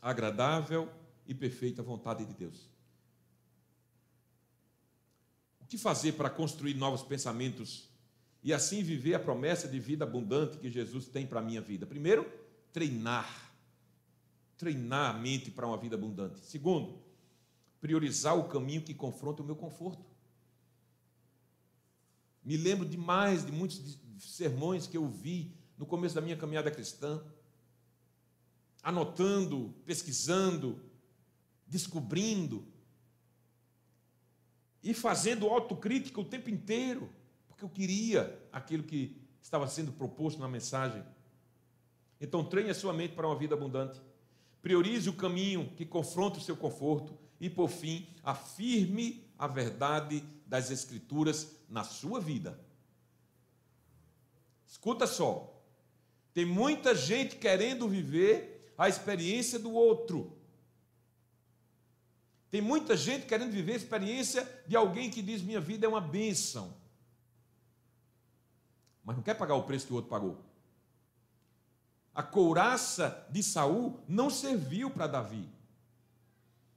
[0.00, 0.90] agradável
[1.26, 2.70] e perfeita vontade de Deus.
[5.60, 7.90] O que fazer para construir novos pensamentos
[8.42, 11.84] e assim viver a promessa de vida abundante que Jesus tem para a minha vida?
[11.86, 12.26] Primeiro,
[12.72, 13.52] treinar.
[14.56, 16.40] Treinar a mente para uma vida abundante.
[16.40, 16.98] Segundo,
[17.78, 20.02] priorizar o caminho que confronta o meu conforto.
[22.42, 27.22] Me lembro demais de muitos sermões que eu vi no começo da minha caminhada cristã,
[28.82, 30.82] anotando, pesquisando,
[31.66, 32.66] descobrindo
[34.82, 37.08] e fazendo autocrítica o tempo inteiro,
[37.46, 41.04] porque eu queria aquilo que estava sendo proposto na mensagem.
[42.20, 44.00] Então, treine a sua mente para uma vida abundante.
[44.60, 50.70] Priorize o caminho que confronta o seu conforto e, por fim, afirme a verdade das
[50.70, 52.58] Escrituras na sua vida.
[54.66, 55.57] Escuta só,
[56.38, 60.38] tem muita gente querendo viver a experiência do outro.
[62.48, 66.00] Tem muita gente querendo viver a experiência de alguém que diz: Minha vida é uma
[66.00, 66.72] bênção.
[69.02, 70.40] Mas não quer pagar o preço que o outro pagou.
[72.14, 75.48] A couraça de Saul não serviu para Davi.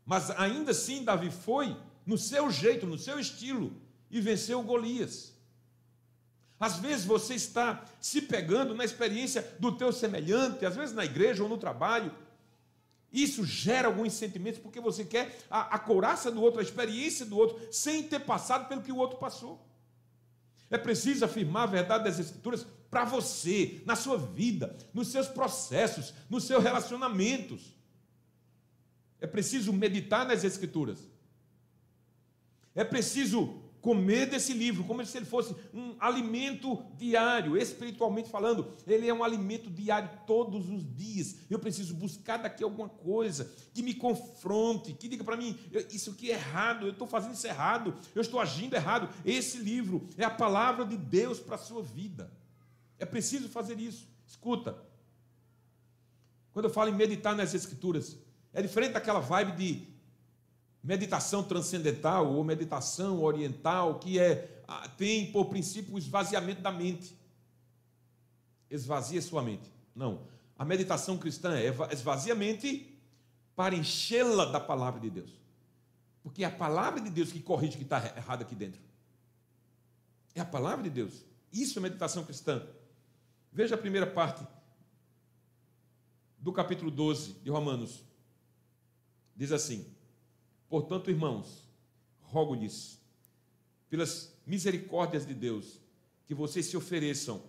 [0.03, 5.30] Mas ainda assim, Davi foi no seu jeito, no seu estilo, e venceu Golias.
[6.61, 11.41] Às vezes você está se pegando na experiência do teu semelhante, às vezes na igreja
[11.41, 12.13] ou no trabalho.
[13.11, 17.35] Isso gera alguns sentimentos porque você quer a, a couraça do outro, a experiência do
[17.35, 19.59] outro, sem ter passado pelo que o outro passou.
[20.69, 26.13] É preciso afirmar a verdade das Escrituras para você, na sua vida, nos seus processos,
[26.29, 27.75] nos seus relacionamentos.
[29.19, 30.99] É preciso meditar nas Escrituras.
[32.75, 38.71] É preciso comer desse livro, como se ele fosse um alimento diário, espiritualmente falando.
[38.85, 41.37] Ele é um alimento diário todos os dias.
[41.49, 45.57] Eu preciso buscar daqui alguma coisa que me confronte, que diga para mim:
[45.89, 49.09] isso aqui é errado, eu estou fazendo isso errado, eu estou agindo errado.
[49.25, 52.31] Esse livro é a palavra de Deus para a sua vida.
[52.99, 54.07] É preciso fazer isso.
[54.27, 54.77] Escuta.
[56.53, 58.17] Quando eu falo em meditar nas Escrituras,
[58.53, 59.90] é diferente daquela vibe de
[60.83, 67.15] meditação transcendental ou meditação oriental, que é ah, tem por princípio o esvaziamento da mente.
[68.69, 69.69] Esvazia sua mente.
[69.93, 70.27] Não.
[70.57, 72.97] A meditação cristã é esvazia a mente
[73.55, 75.31] para enchê-la da palavra de Deus.
[76.23, 78.79] Porque é a palavra de Deus que corrige o que está errado aqui dentro.
[80.33, 81.25] É a palavra de Deus.
[81.51, 82.65] Isso é meditação cristã.
[83.51, 84.47] Veja a primeira parte
[86.39, 88.03] do capítulo 12 de Romanos.
[89.35, 89.85] Diz assim:
[90.71, 91.67] Portanto, irmãos,
[92.21, 92.97] rogo-lhes,
[93.89, 95.81] pelas misericórdias de Deus,
[96.25, 97.43] que vocês se ofereçam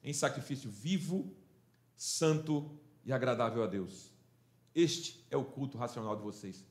[0.00, 1.34] em sacrifício vivo,
[1.96, 2.70] santo
[3.04, 4.12] e agradável a Deus.
[4.72, 6.64] Este é o culto racional de vocês.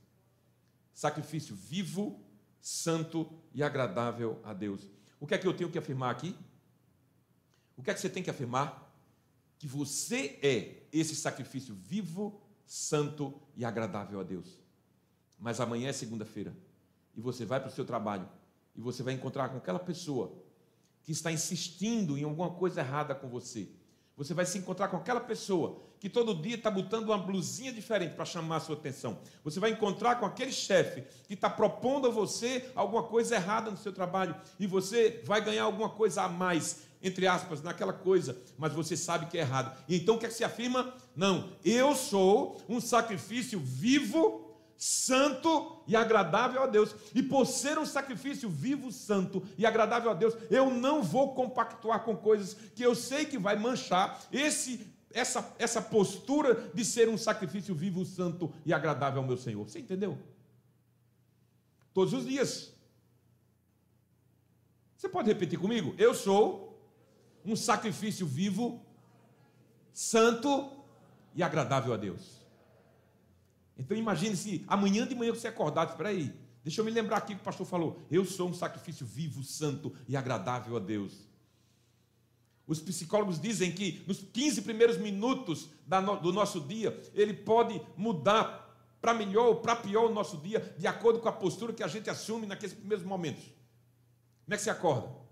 [0.94, 2.24] Sacrifício vivo,
[2.62, 4.88] santo e agradável a Deus.
[5.20, 6.34] O que é que eu tenho que afirmar aqui?
[7.76, 8.98] O que é que você tem que afirmar?
[9.60, 14.67] Que você é esse sacrifício vivo, santo e agradável a Deus.
[15.40, 16.56] Mas amanhã é segunda-feira.
[17.16, 18.28] E você vai para o seu trabalho.
[18.76, 20.32] E você vai encontrar com aquela pessoa
[21.04, 23.70] que está insistindo em alguma coisa errada com você.
[24.18, 28.16] Você vai se encontrar com aquela pessoa que todo dia está botando uma blusinha diferente
[28.16, 29.20] para chamar a sua atenção.
[29.44, 33.78] Você vai encontrar com aquele chefe que está propondo a você alguma coisa errada no
[33.78, 34.36] seu trabalho.
[34.60, 39.28] E você vai ganhar alguma coisa a mais, entre aspas, naquela coisa, mas você sabe
[39.28, 39.76] que é errado.
[39.88, 40.94] E então o que é que se afirma?
[41.16, 44.47] Não, eu sou um sacrifício vivo
[44.78, 46.96] santo e agradável a Deus.
[47.14, 52.04] E por ser um sacrifício vivo, santo e agradável a Deus, eu não vou compactuar
[52.04, 57.18] com coisas que eu sei que vai manchar esse essa, essa postura de ser um
[57.18, 59.68] sacrifício vivo, santo e agradável ao meu Senhor.
[59.68, 60.18] Você entendeu?
[61.94, 62.72] Todos os dias.
[64.96, 65.96] Você pode repetir comigo?
[65.98, 66.80] Eu sou
[67.46, 68.84] um sacrifício vivo,
[69.94, 70.72] santo
[71.34, 72.37] e agradável a Deus.
[73.78, 77.36] Então imagine se amanhã de manhã você acordar, espera aí, deixa eu me lembrar aqui
[77.36, 81.28] que o pastor falou, eu sou um sacrifício vivo, santo e agradável a Deus.
[82.66, 85.70] Os psicólogos dizem que nos 15 primeiros minutos
[86.22, 88.66] do nosso dia, ele pode mudar
[89.00, 91.88] para melhor ou para pior o nosso dia, de acordo com a postura que a
[91.88, 93.44] gente assume naqueles primeiros momentos.
[94.44, 95.27] Como é que você acorda?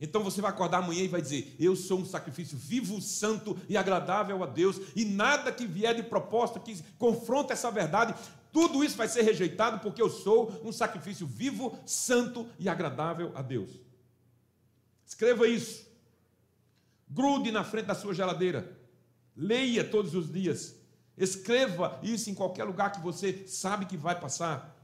[0.00, 3.76] Então você vai acordar amanhã e vai dizer: Eu sou um sacrifício vivo, santo e
[3.76, 8.14] agradável a Deus, e nada que vier de proposta que confronta essa verdade,
[8.52, 13.42] tudo isso vai ser rejeitado, porque eu sou um sacrifício vivo, santo e agradável a
[13.42, 13.70] Deus.
[15.06, 15.86] Escreva isso.
[17.08, 18.78] Grude na frente da sua geladeira.
[19.36, 20.76] Leia todos os dias.
[21.16, 24.74] Escreva isso em qualquer lugar que você sabe que vai passar.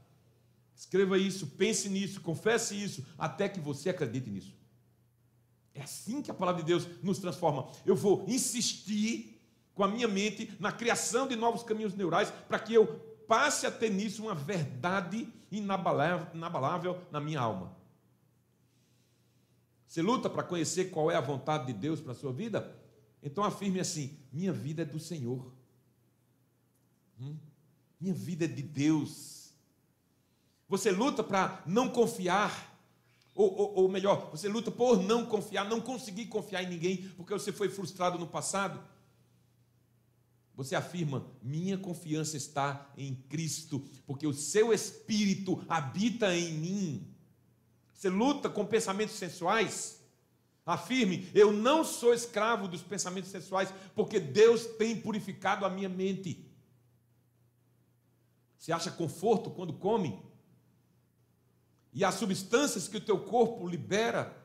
[0.75, 4.60] Escreva isso, pense nisso, confesse isso, até que você acredite nisso.
[5.81, 7.67] É assim que a palavra de Deus nos transforma.
[7.83, 9.41] Eu vou insistir
[9.73, 12.85] com a minha mente na criação de novos caminhos neurais para que eu
[13.27, 17.75] passe a ter nisso uma verdade inabalável, na minha alma.
[19.87, 22.75] Você luta para conhecer qual é a vontade de Deus para a sua vida?
[23.23, 25.51] Então afirme assim: minha vida é do Senhor.
[27.19, 27.35] Hum?
[27.99, 29.51] Minha vida é de Deus.
[30.69, 32.70] Você luta para não confiar
[33.41, 37.33] ou, ou, ou, melhor, você luta por não confiar, não conseguir confiar em ninguém, porque
[37.33, 38.79] você foi frustrado no passado.
[40.55, 47.15] Você afirma: minha confiança está em Cristo, porque o seu espírito habita em mim.
[47.93, 49.99] Você luta com pensamentos sensuais.
[50.63, 56.47] Afirme: eu não sou escravo dos pensamentos sensuais, porque Deus tem purificado a minha mente.
[58.59, 60.30] Você acha conforto quando come?
[61.93, 64.35] E as substâncias que o teu corpo libera,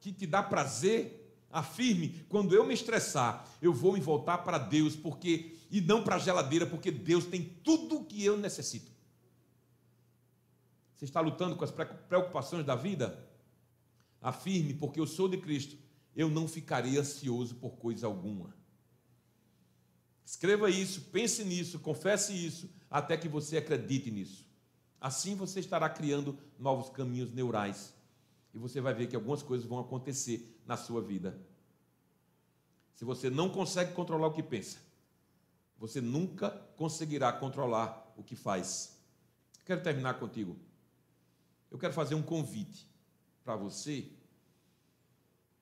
[0.00, 4.96] que te dá prazer, afirme, quando eu me estressar, eu vou me voltar para Deus,
[4.96, 8.90] porque e não para a geladeira, porque Deus tem tudo o que eu necessito.
[10.94, 13.28] Você está lutando com as preocupações da vida?
[14.20, 15.76] Afirme, porque eu sou de Cristo,
[16.14, 18.54] eu não ficarei ansioso por coisa alguma.
[20.24, 24.46] Escreva isso, pense nisso, confesse isso, até que você acredite nisso.
[25.00, 27.94] Assim você estará criando novos caminhos neurais.
[28.54, 31.38] E você vai ver que algumas coisas vão acontecer na sua vida.
[32.94, 34.78] Se você não consegue controlar o que pensa,
[35.78, 38.98] você nunca conseguirá controlar o que faz.
[39.66, 40.56] Quero terminar contigo.
[41.70, 42.88] Eu quero fazer um convite
[43.44, 44.10] para você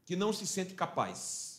[0.05, 1.54] que não se sente capaz.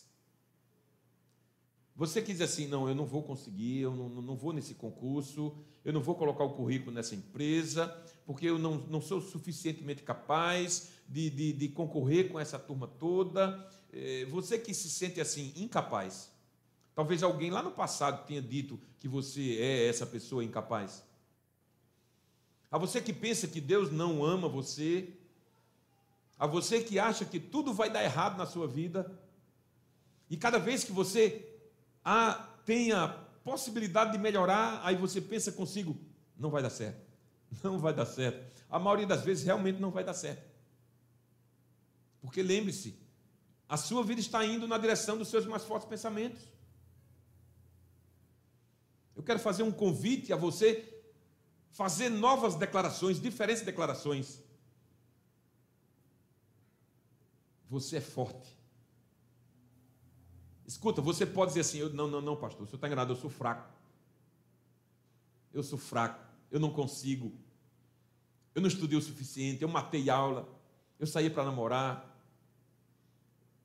[1.96, 5.56] Você que diz assim: não, eu não vou conseguir, eu não, não vou nesse concurso,
[5.82, 7.88] eu não vou colocar o currículo nessa empresa,
[8.26, 13.66] porque eu não, não sou suficientemente capaz de, de, de concorrer com essa turma toda.
[13.90, 16.30] É, você que se sente assim, incapaz.
[16.94, 21.02] Talvez alguém lá no passado tenha dito que você é essa pessoa incapaz.
[22.70, 25.14] A você que pensa que Deus não ama você,
[26.38, 29.18] a você que acha que tudo vai dar errado na sua vida,
[30.28, 31.55] e cada vez que você
[32.08, 33.08] ah, tem a
[33.42, 35.98] possibilidade de melhorar, aí você pensa consigo,
[36.38, 37.04] não vai dar certo,
[37.64, 38.62] não vai dar certo.
[38.70, 40.48] A maioria das vezes realmente não vai dar certo.
[42.20, 42.96] Porque lembre-se,
[43.68, 46.42] a sua vida está indo na direção dos seus mais fortes pensamentos.
[49.16, 51.02] Eu quero fazer um convite a você
[51.72, 54.40] fazer novas declarações, diferentes declarações.
[57.68, 58.55] Você é forte.
[60.66, 63.16] Escuta, você pode dizer assim: eu, não, não, não, pastor, o senhor está enganado, eu
[63.16, 63.72] sou fraco.
[65.52, 67.32] Eu sou fraco, eu não consigo.
[68.54, 70.48] Eu não estudei o suficiente, eu matei aula,
[70.98, 72.14] eu saí para namorar.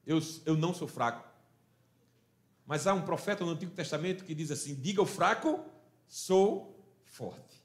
[0.06, 1.28] Eu, eu não sou fraco.
[2.66, 5.66] Mas há um profeta no Antigo Testamento que diz assim: diga o fraco,
[6.08, 7.62] sou forte.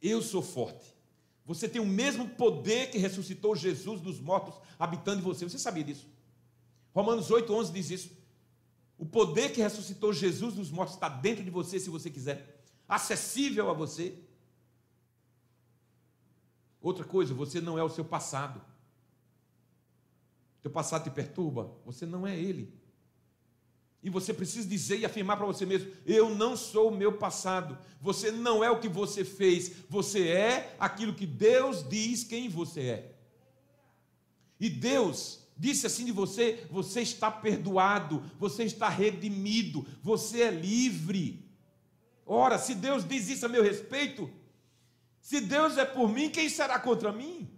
[0.00, 0.99] Eu sou forte.
[1.50, 5.48] Você tem o mesmo poder que ressuscitou Jesus dos mortos habitando em você.
[5.48, 6.06] Você sabia disso?
[6.94, 8.10] Romanos 8, 11 diz isso.
[8.96, 12.62] O poder que ressuscitou Jesus dos mortos está dentro de você, se você quiser.
[12.88, 14.16] Acessível a você.
[16.80, 18.62] Outra coisa, você não é o seu passado.
[20.62, 22.72] Teu passado te perturba, você não é ele.
[24.02, 27.76] E você precisa dizer e afirmar para você mesmo: eu não sou o meu passado.
[28.00, 29.72] Você não é o que você fez.
[29.88, 33.14] Você é aquilo que Deus diz quem você é.
[34.58, 41.46] E Deus disse assim de você: você está perdoado, você está redimido, você é livre.
[42.24, 44.30] Ora, se Deus diz isso a meu respeito,
[45.20, 47.50] se Deus é por mim, quem será contra mim?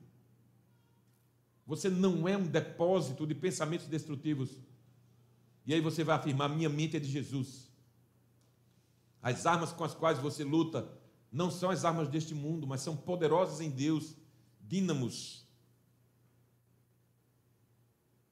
[1.67, 4.51] Você não é um depósito de pensamentos destrutivos
[5.67, 7.71] e aí você vai afirmar: minha mente é de Jesus.
[9.21, 10.91] As armas com as quais você luta
[11.31, 14.17] não são as armas deste mundo, mas são poderosas em Deus,
[14.61, 15.47] dínamos.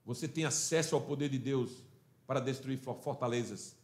[0.04, 1.84] Você tem acesso ao poder de Deus
[2.26, 3.76] para destruir fortalezas.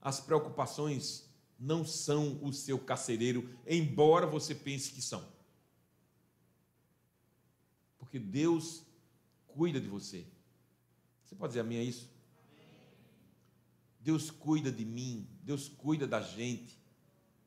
[0.00, 1.28] As preocupações
[1.58, 5.22] não são o seu carcereiro, embora você pense que são.
[7.98, 8.82] Porque Deus
[9.48, 10.26] cuida de você.
[11.24, 12.08] Você pode dizer a mim é isso?
[14.00, 16.78] Deus cuida de mim, Deus cuida da gente,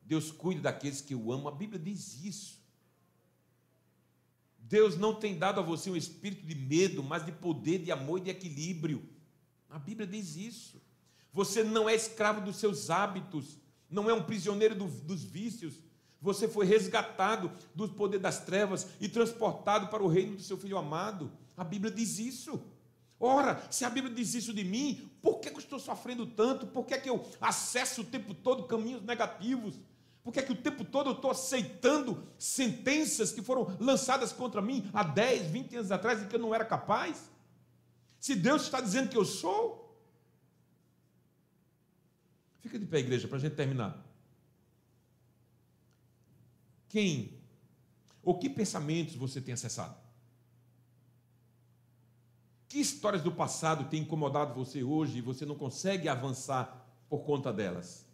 [0.02, 1.48] Deus cuida daqueles que o amam.
[1.48, 2.62] A Bíblia diz isso.
[4.58, 8.18] Deus não tem dado a você um espírito de medo, mas de poder, de amor
[8.18, 9.06] e de equilíbrio.
[9.68, 10.80] A Bíblia diz isso.
[11.32, 13.58] Você não é escravo dos seus hábitos,
[13.90, 15.80] não é um prisioneiro do, dos vícios.
[16.20, 20.78] Você foi resgatado do poder das trevas e transportado para o reino do seu filho
[20.78, 21.30] amado.
[21.56, 22.62] A Bíblia diz isso.
[23.18, 26.66] Ora, se a Bíblia diz isso de mim, por que, eu estou sofrendo tanto?
[26.66, 29.76] Por que, que eu acesso o tempo todo caminhos negativos?
[30.22, 34.90] Por que, que o tempo todo eu estou aceitando sentenças que foram lançadas contra mim
[34.92, 37.30] há 10, 20 anos atrás e que eu não era capaz?
[38.18, 39.84] Se Deus está dizendo que eu sou.
[42.60, 44.02] Fica de pé, igreja, para a gente terminar.
[46.88, 47.38] Quem
[48.22, 50.03] ou que pensamentos você tem acessado?
[52.68, 57.52] Que histórias do passado têm incomodado você hoje e você não consegue avançar por conta
[57.52, 58.06] delas?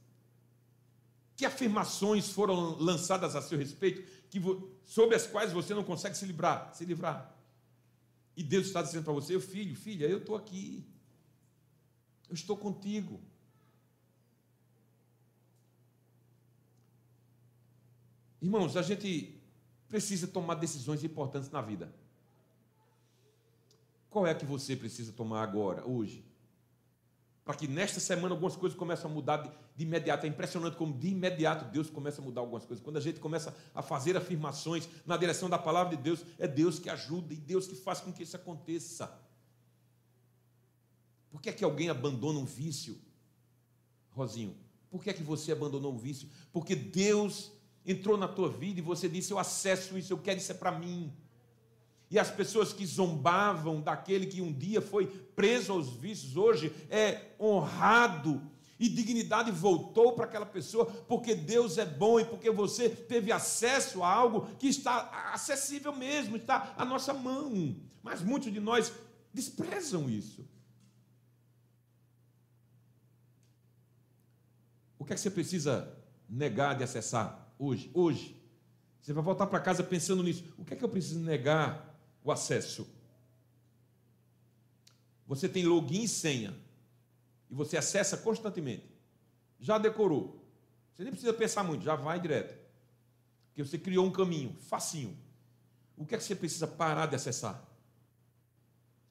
[1.36, 4.40] Que afirmações foram lançadas a seu respeito que,
[4.84, 7.34] sobre as quais você não consegue se livrar, se livrar?
[8.36, 10.86] E Deus está dizendo para você, filho, filha, eu estou aqui.
[12.28, 13.20] Eu estou contigo.
[18.40, 19.38] Irmãos, a gente
[19.88, 21.92] precisa tomar decisões importantes na vida.
[24.11, 26.25] Qual é que você precisa tomar agora, hoje?
[27.45, 30.27] Para que nesta semana algumas coisas comecem a mudar de, de, imediato.
[30.27, 32.85] É impressionante como de imediato Deus começa a mudar algumas coisas.
[32.85, 36.79] Quando a gente começa a fazer afirmações na direção da palavra de Deus, é Deus
[36.79, 39.17] que ajuda e Deus que faz com que isso aconteça.
[41.31, 42.99] Por que é que alguém abandona um vício?
[44.11, 44.57] Rosinho,
[44.91, 46.29] por que é que você abandonou um vício?
[46.53, 47.53] Porque Deus
[47.87, 50.77] entrou na tua vida e você disse: Eu acesso isso, eu quero isso é para
[50.77, 51.13] mim.
[52.11, 57.35] E as pessoas que zombavam daquele que um dia foi preso aos vícios, hoje é
[57.39, 58.43] honrado
[58.81, 64.03] e dignidade voltou para aquela pessoa, porque Deus é bom e porque você teve acesso
[64.03, 67.77] a algo que está acessível mesmo, está à nossa mão.
[68.03, 68.93] Mas muitos de nós
[69.33, 70.49] desprezam isso.
[74.99, 75.97] O que é que você precisa
[76.29, 77.91] negar de acessar hoje?
[77.95, 78.37] Hoje.
[79.01, 80.43] Você vai voltar para casa pensando nisso.
[80.59, 81.89] O que é que eu preciso negar
[82.23, 82.89] o acesso?
[85.27, 86.57] Você tem login e senha
[87.51, 88.91] e você acessa constantemente.
[89.59, 90.45] Já decorou.
[90.93, 92.59] Você nem precisa pensar muito, já vai direto.
[93.49, 95.16] Porque você criou um caminho, facinho.
[95.97, 97.62] O que é que você precisa parar de acessar?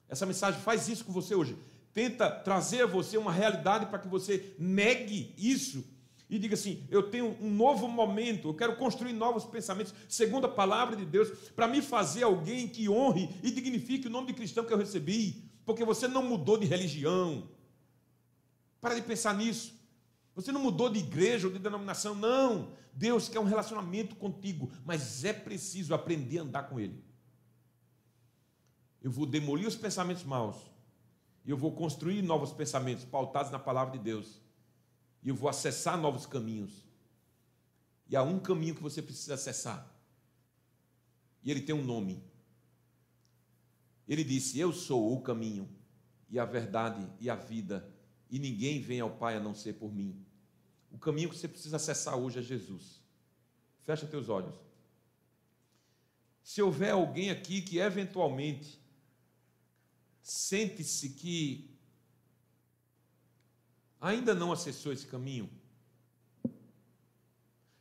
[0.08, 1.58] Essa mensagem faz isso com você hoje.
[1.94, 5.84] Tenta trazer a você uma realidade para que você negue isso
[6.30, 10.50] e diga assim: eu tenho um novo momento, eu quero construir novos pensamentos, segundo a
[10.50, 14.64] palavra de Deus, para me fazer alguém que honre e dignifique o nome de cristão
[14.64, 17.50] que eu recebi, porque você não mudou de religião,
[18.80, 19.80] para de pensar nisso.
[20.36, 22.72] Você não mudou de igreja ou de denominação, não.
[22.94, 27.04] Deus quer um relacionamento contigo, mas é preciso aprender a andar com Ele.
[29.02, 30.56] Eu vou demolir os pensamentos maus,
[31.46, 34.42] e eu vou construir novos pensamentos pautados na palavra de Deus,
[35.22, 36.86] e eu vou acessar novos caminhos.
[38.08, 39.88] E há um caminho que você precisa acessar,
[41.44, 42.24] e ele tem um nome.
[44.08, 45.70] Ele disse: Eu sou o caminho,
[46.30, 47.88] e a verdade e a vida
[48.30, 50.24] e ninguém vem ao Pai a não ser por mim.
[50.92, 53.02] O caminho que você precisa acessar hoje é Jesus.
[53.82, 54.56] Fecha teus olhos.
[56.44, 58.80] Se houver alguém aqui que eventualmente
[60.22, 61.69] sente-se que
[64.00, 65.50] ainda não acessou esse caminho,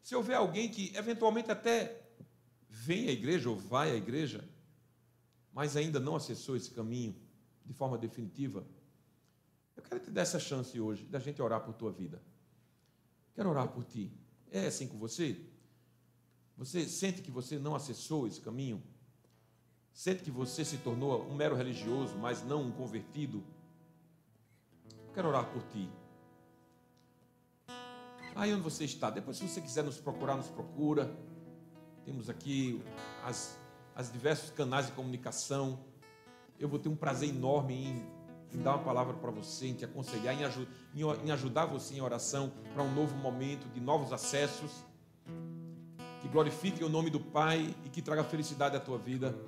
[0.03, 2.03] se houver alguém que eventualmente até
[2.67, 4.43] vem à igreja ou vai à igreja,
[5.53, 7.15] mas ainda não acessou esse caminho
[7.65, 8.67] de forma definitiva,
[9.77, 12.23] eu quero te dar essa chance hoje da gente orar por tua vida.
[13.35, 14.11] Quero orar por ti.
[14.51, 15.39] É assim com você?
[16.57, 18.83] Você sente que você não acessou esse caminho?
[19.93, 23.45] Sente que você se tornou um mero religioso, mas não um convertido?
[25.07, 25.89] Eu quero orar por ti.
[28.39, 31.13] Aí onde você está, depois se você quiser nos procurar, nos procura.
[32.05, 32.81] Temos aqui
[33.25, 33.59] as,
[33.97, 35.81] as diversos canais de comunicação.
[36.57, 38.19] Eu vou ter um prazer enorme em
[38.53, 42.01] em dar uma palavra para você, em te aconselhar, em, aj em ajudar você em
[42.01, 44.73] oração para um novo momento, de novos acessos,
[46.23, 49.39] que glorifique o nome do Pai e que traga felicidade à tua vida.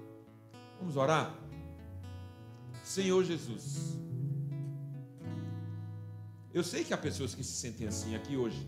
[0.78, 1.34] Vamos orar?
[2.84, 3.99] Senhor Jesus,
[6.53, 8.66] eu sei que há pessoas que se sentem assim aqui hoje,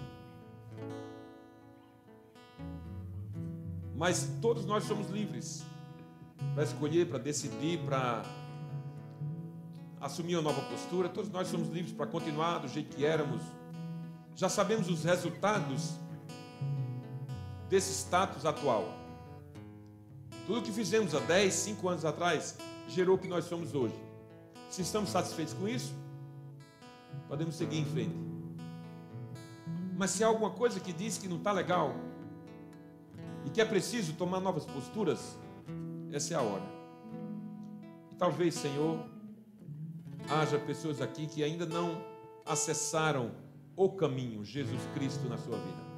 [3.96, 5.64] mas todos nós somos livres
[6.54, 8.22] para escolher, para decidir, para
[10.00, 13.42] assumir uma nova postura, todos nós somos livres para continuar do jeito que éramos.
[14.34, 15.92] Já sabemos os resultados
[17.68, 18.92] desse status atual.
[20.46, 22.58] Tudo o que fizemos há 10, 5 anos atrás
[22.88, 23.94] gerou o que nós somos hoje.
[24.68, 25.94] Se estamos satisfeitos com isso,
[27.28, 28.16] podemos seguir em frente.
[29.96, 31.94] Mas se há alguma coisa que diz que não está legal
[33.44, 35.38] e que é preciso tomar novas posturas,
[36.12, 36.64] essa é a hora.
[38.18, 39.04] Talvez, Senhor,
[40.28, 42.04] haja pessoas aqui que ainda não
[42.44, 43.32] acessaram
[43.76, 45.92] o caminho, Jesus Cristo, na sua vida.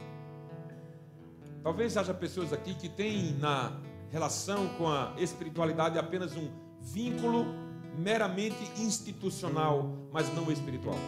[1.63, 6.51] Talvez haja pessoas aqui que têm na relação com a espiritualidade apenas um
[6.81, 7.64] vínculo
[7.99, 10.99] meramente institucional, mas não espiritual.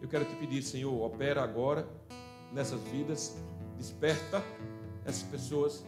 [0.00, 1.88] Eu quero te pedir, Senhor, opera agora
[2.52, 3.36] nessas vidas,
[3.76, 4.42] desperta
[5.04, 5.84] essas pessoas,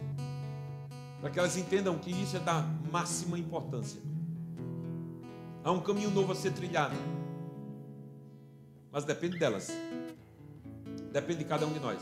[1.19, 2.61] para que elas entendam que isso é da
[2.91, 4.01] máxima importância.
[5.63, 6.95] Há um caminho novo a ser trilhado.
[8.91, 9.69] Mas depende delas.
[11.11, 12.01] Depende de cada um de nós.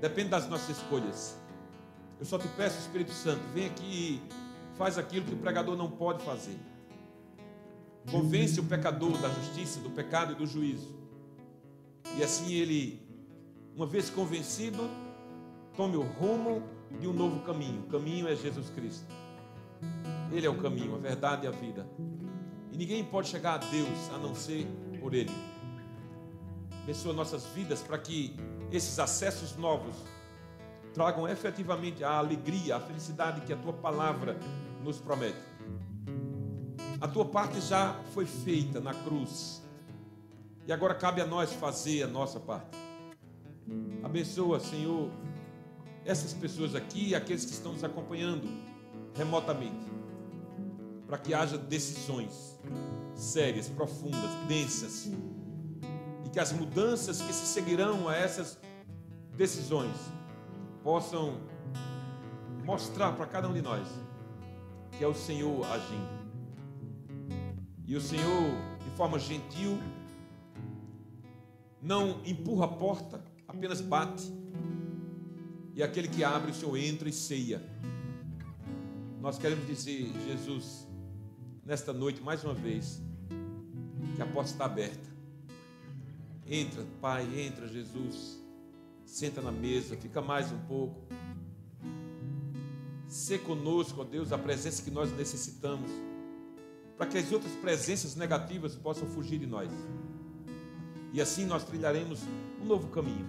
[0.00, 1.38] Depende das nossas escolhas.
[2.18, 5.90] Eu só te peço, Espírito Santo, vem aqui e faz aquilo que o pregador não
[5.90, 6.56] pode fazer.
[8.10, 10.94] Convence o pecador da justiça, do pecado e do juízo.
[12.16, 13.00] E assim ele,
[13.74, 14.88] uma vez convencido,
[15.76, 16.62] tome o rumo
[17.00, 17.80] de um novo caminho.
[17.80, 19.06] O caminho é Jesus Cristo.
[20.32, 21.86] Ele é o caminho, a verdade e a vida.
[22.72, 24.66] E ninguém pode chegar a Deus a não ser
[25.00, 25.32] por Ele.
[26.82, 28.36] Abençoa nossas vidas para que
[28.70, 29.96] esses acessos novos
[30.94, 34.38] tragam efetivamente a alegria, a felicidade que a tua palavra
[34.82, 35.55] nos promete.
[37.00, 39.62] A tua parte já foi feita na cruz.
[40.66, 42.76] E agora cabe a nós fazer a nossa parte.
[44.02, 45.10] Abençoa, Senhor,
[46.04, 48.48] essas pessoas aqui e aqueles que estão nos acompanhando
[49.14, 49.86] remotamente,
[51.06, 52.58] para que haja decisões
[53.14, 55.10] sérias, profundas, densas,
[56.24, 58.58] e que as mudanças que se seguirão a essas
[59.36, 59.96] decisões
[60.82, 61.40] possam
[62.64, 63.86] mostrar para cada um de nós
[64.96, 66.15] que é o Senhor agindo.
[67.86, 68.50] E o Senhor,
[68.82, 69.78] de forma gentil,
[71.80, 74.32] não empurra a porta, apenas bate.
[75.74, 77.62] E aquele que abre, o Senhor entra e ceia.
[79.20, 80.86] Nós queremos dizer, Jesus,
[81.64, 83.00] nesta noite, mais uma vez,
[84.16, 85.08] que a porta está aberta.
[86.46, 88.40] Entra, Pai, entra, Jesus.
[89.04, 91.06] Senta na mesa, fica mais um pouco.
[93.06, 95.90] Sê conosco, ó Deus, a presença que nós necessitamos,
[96.96, 99.70] para que as outras presenças negativas possam fugir de nós.
[101.12, 102.22] E assim nós trilharemos
[102.60, 103.26] um novo caminho.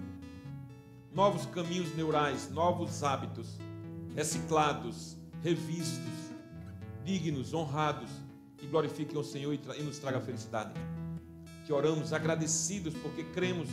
[1.12, 3.58] Novos caminhos neurais, novos hábitos,
[4.14, 6.32] reciclados, revistos,
[7.04, 8.10] dignos, honrados,
[8.56, 10.72] que glorifiquem o Senhor e nos traga felicidade.
[11.66, 13.68] Que oramos agradecidos porque cremos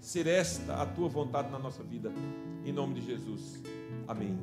[0.00, 2.12] ser esta a tua vontade na nossa vida.
[2.64, 3.60] Em nome de Jesus.
[4.08, 4.38] Amém.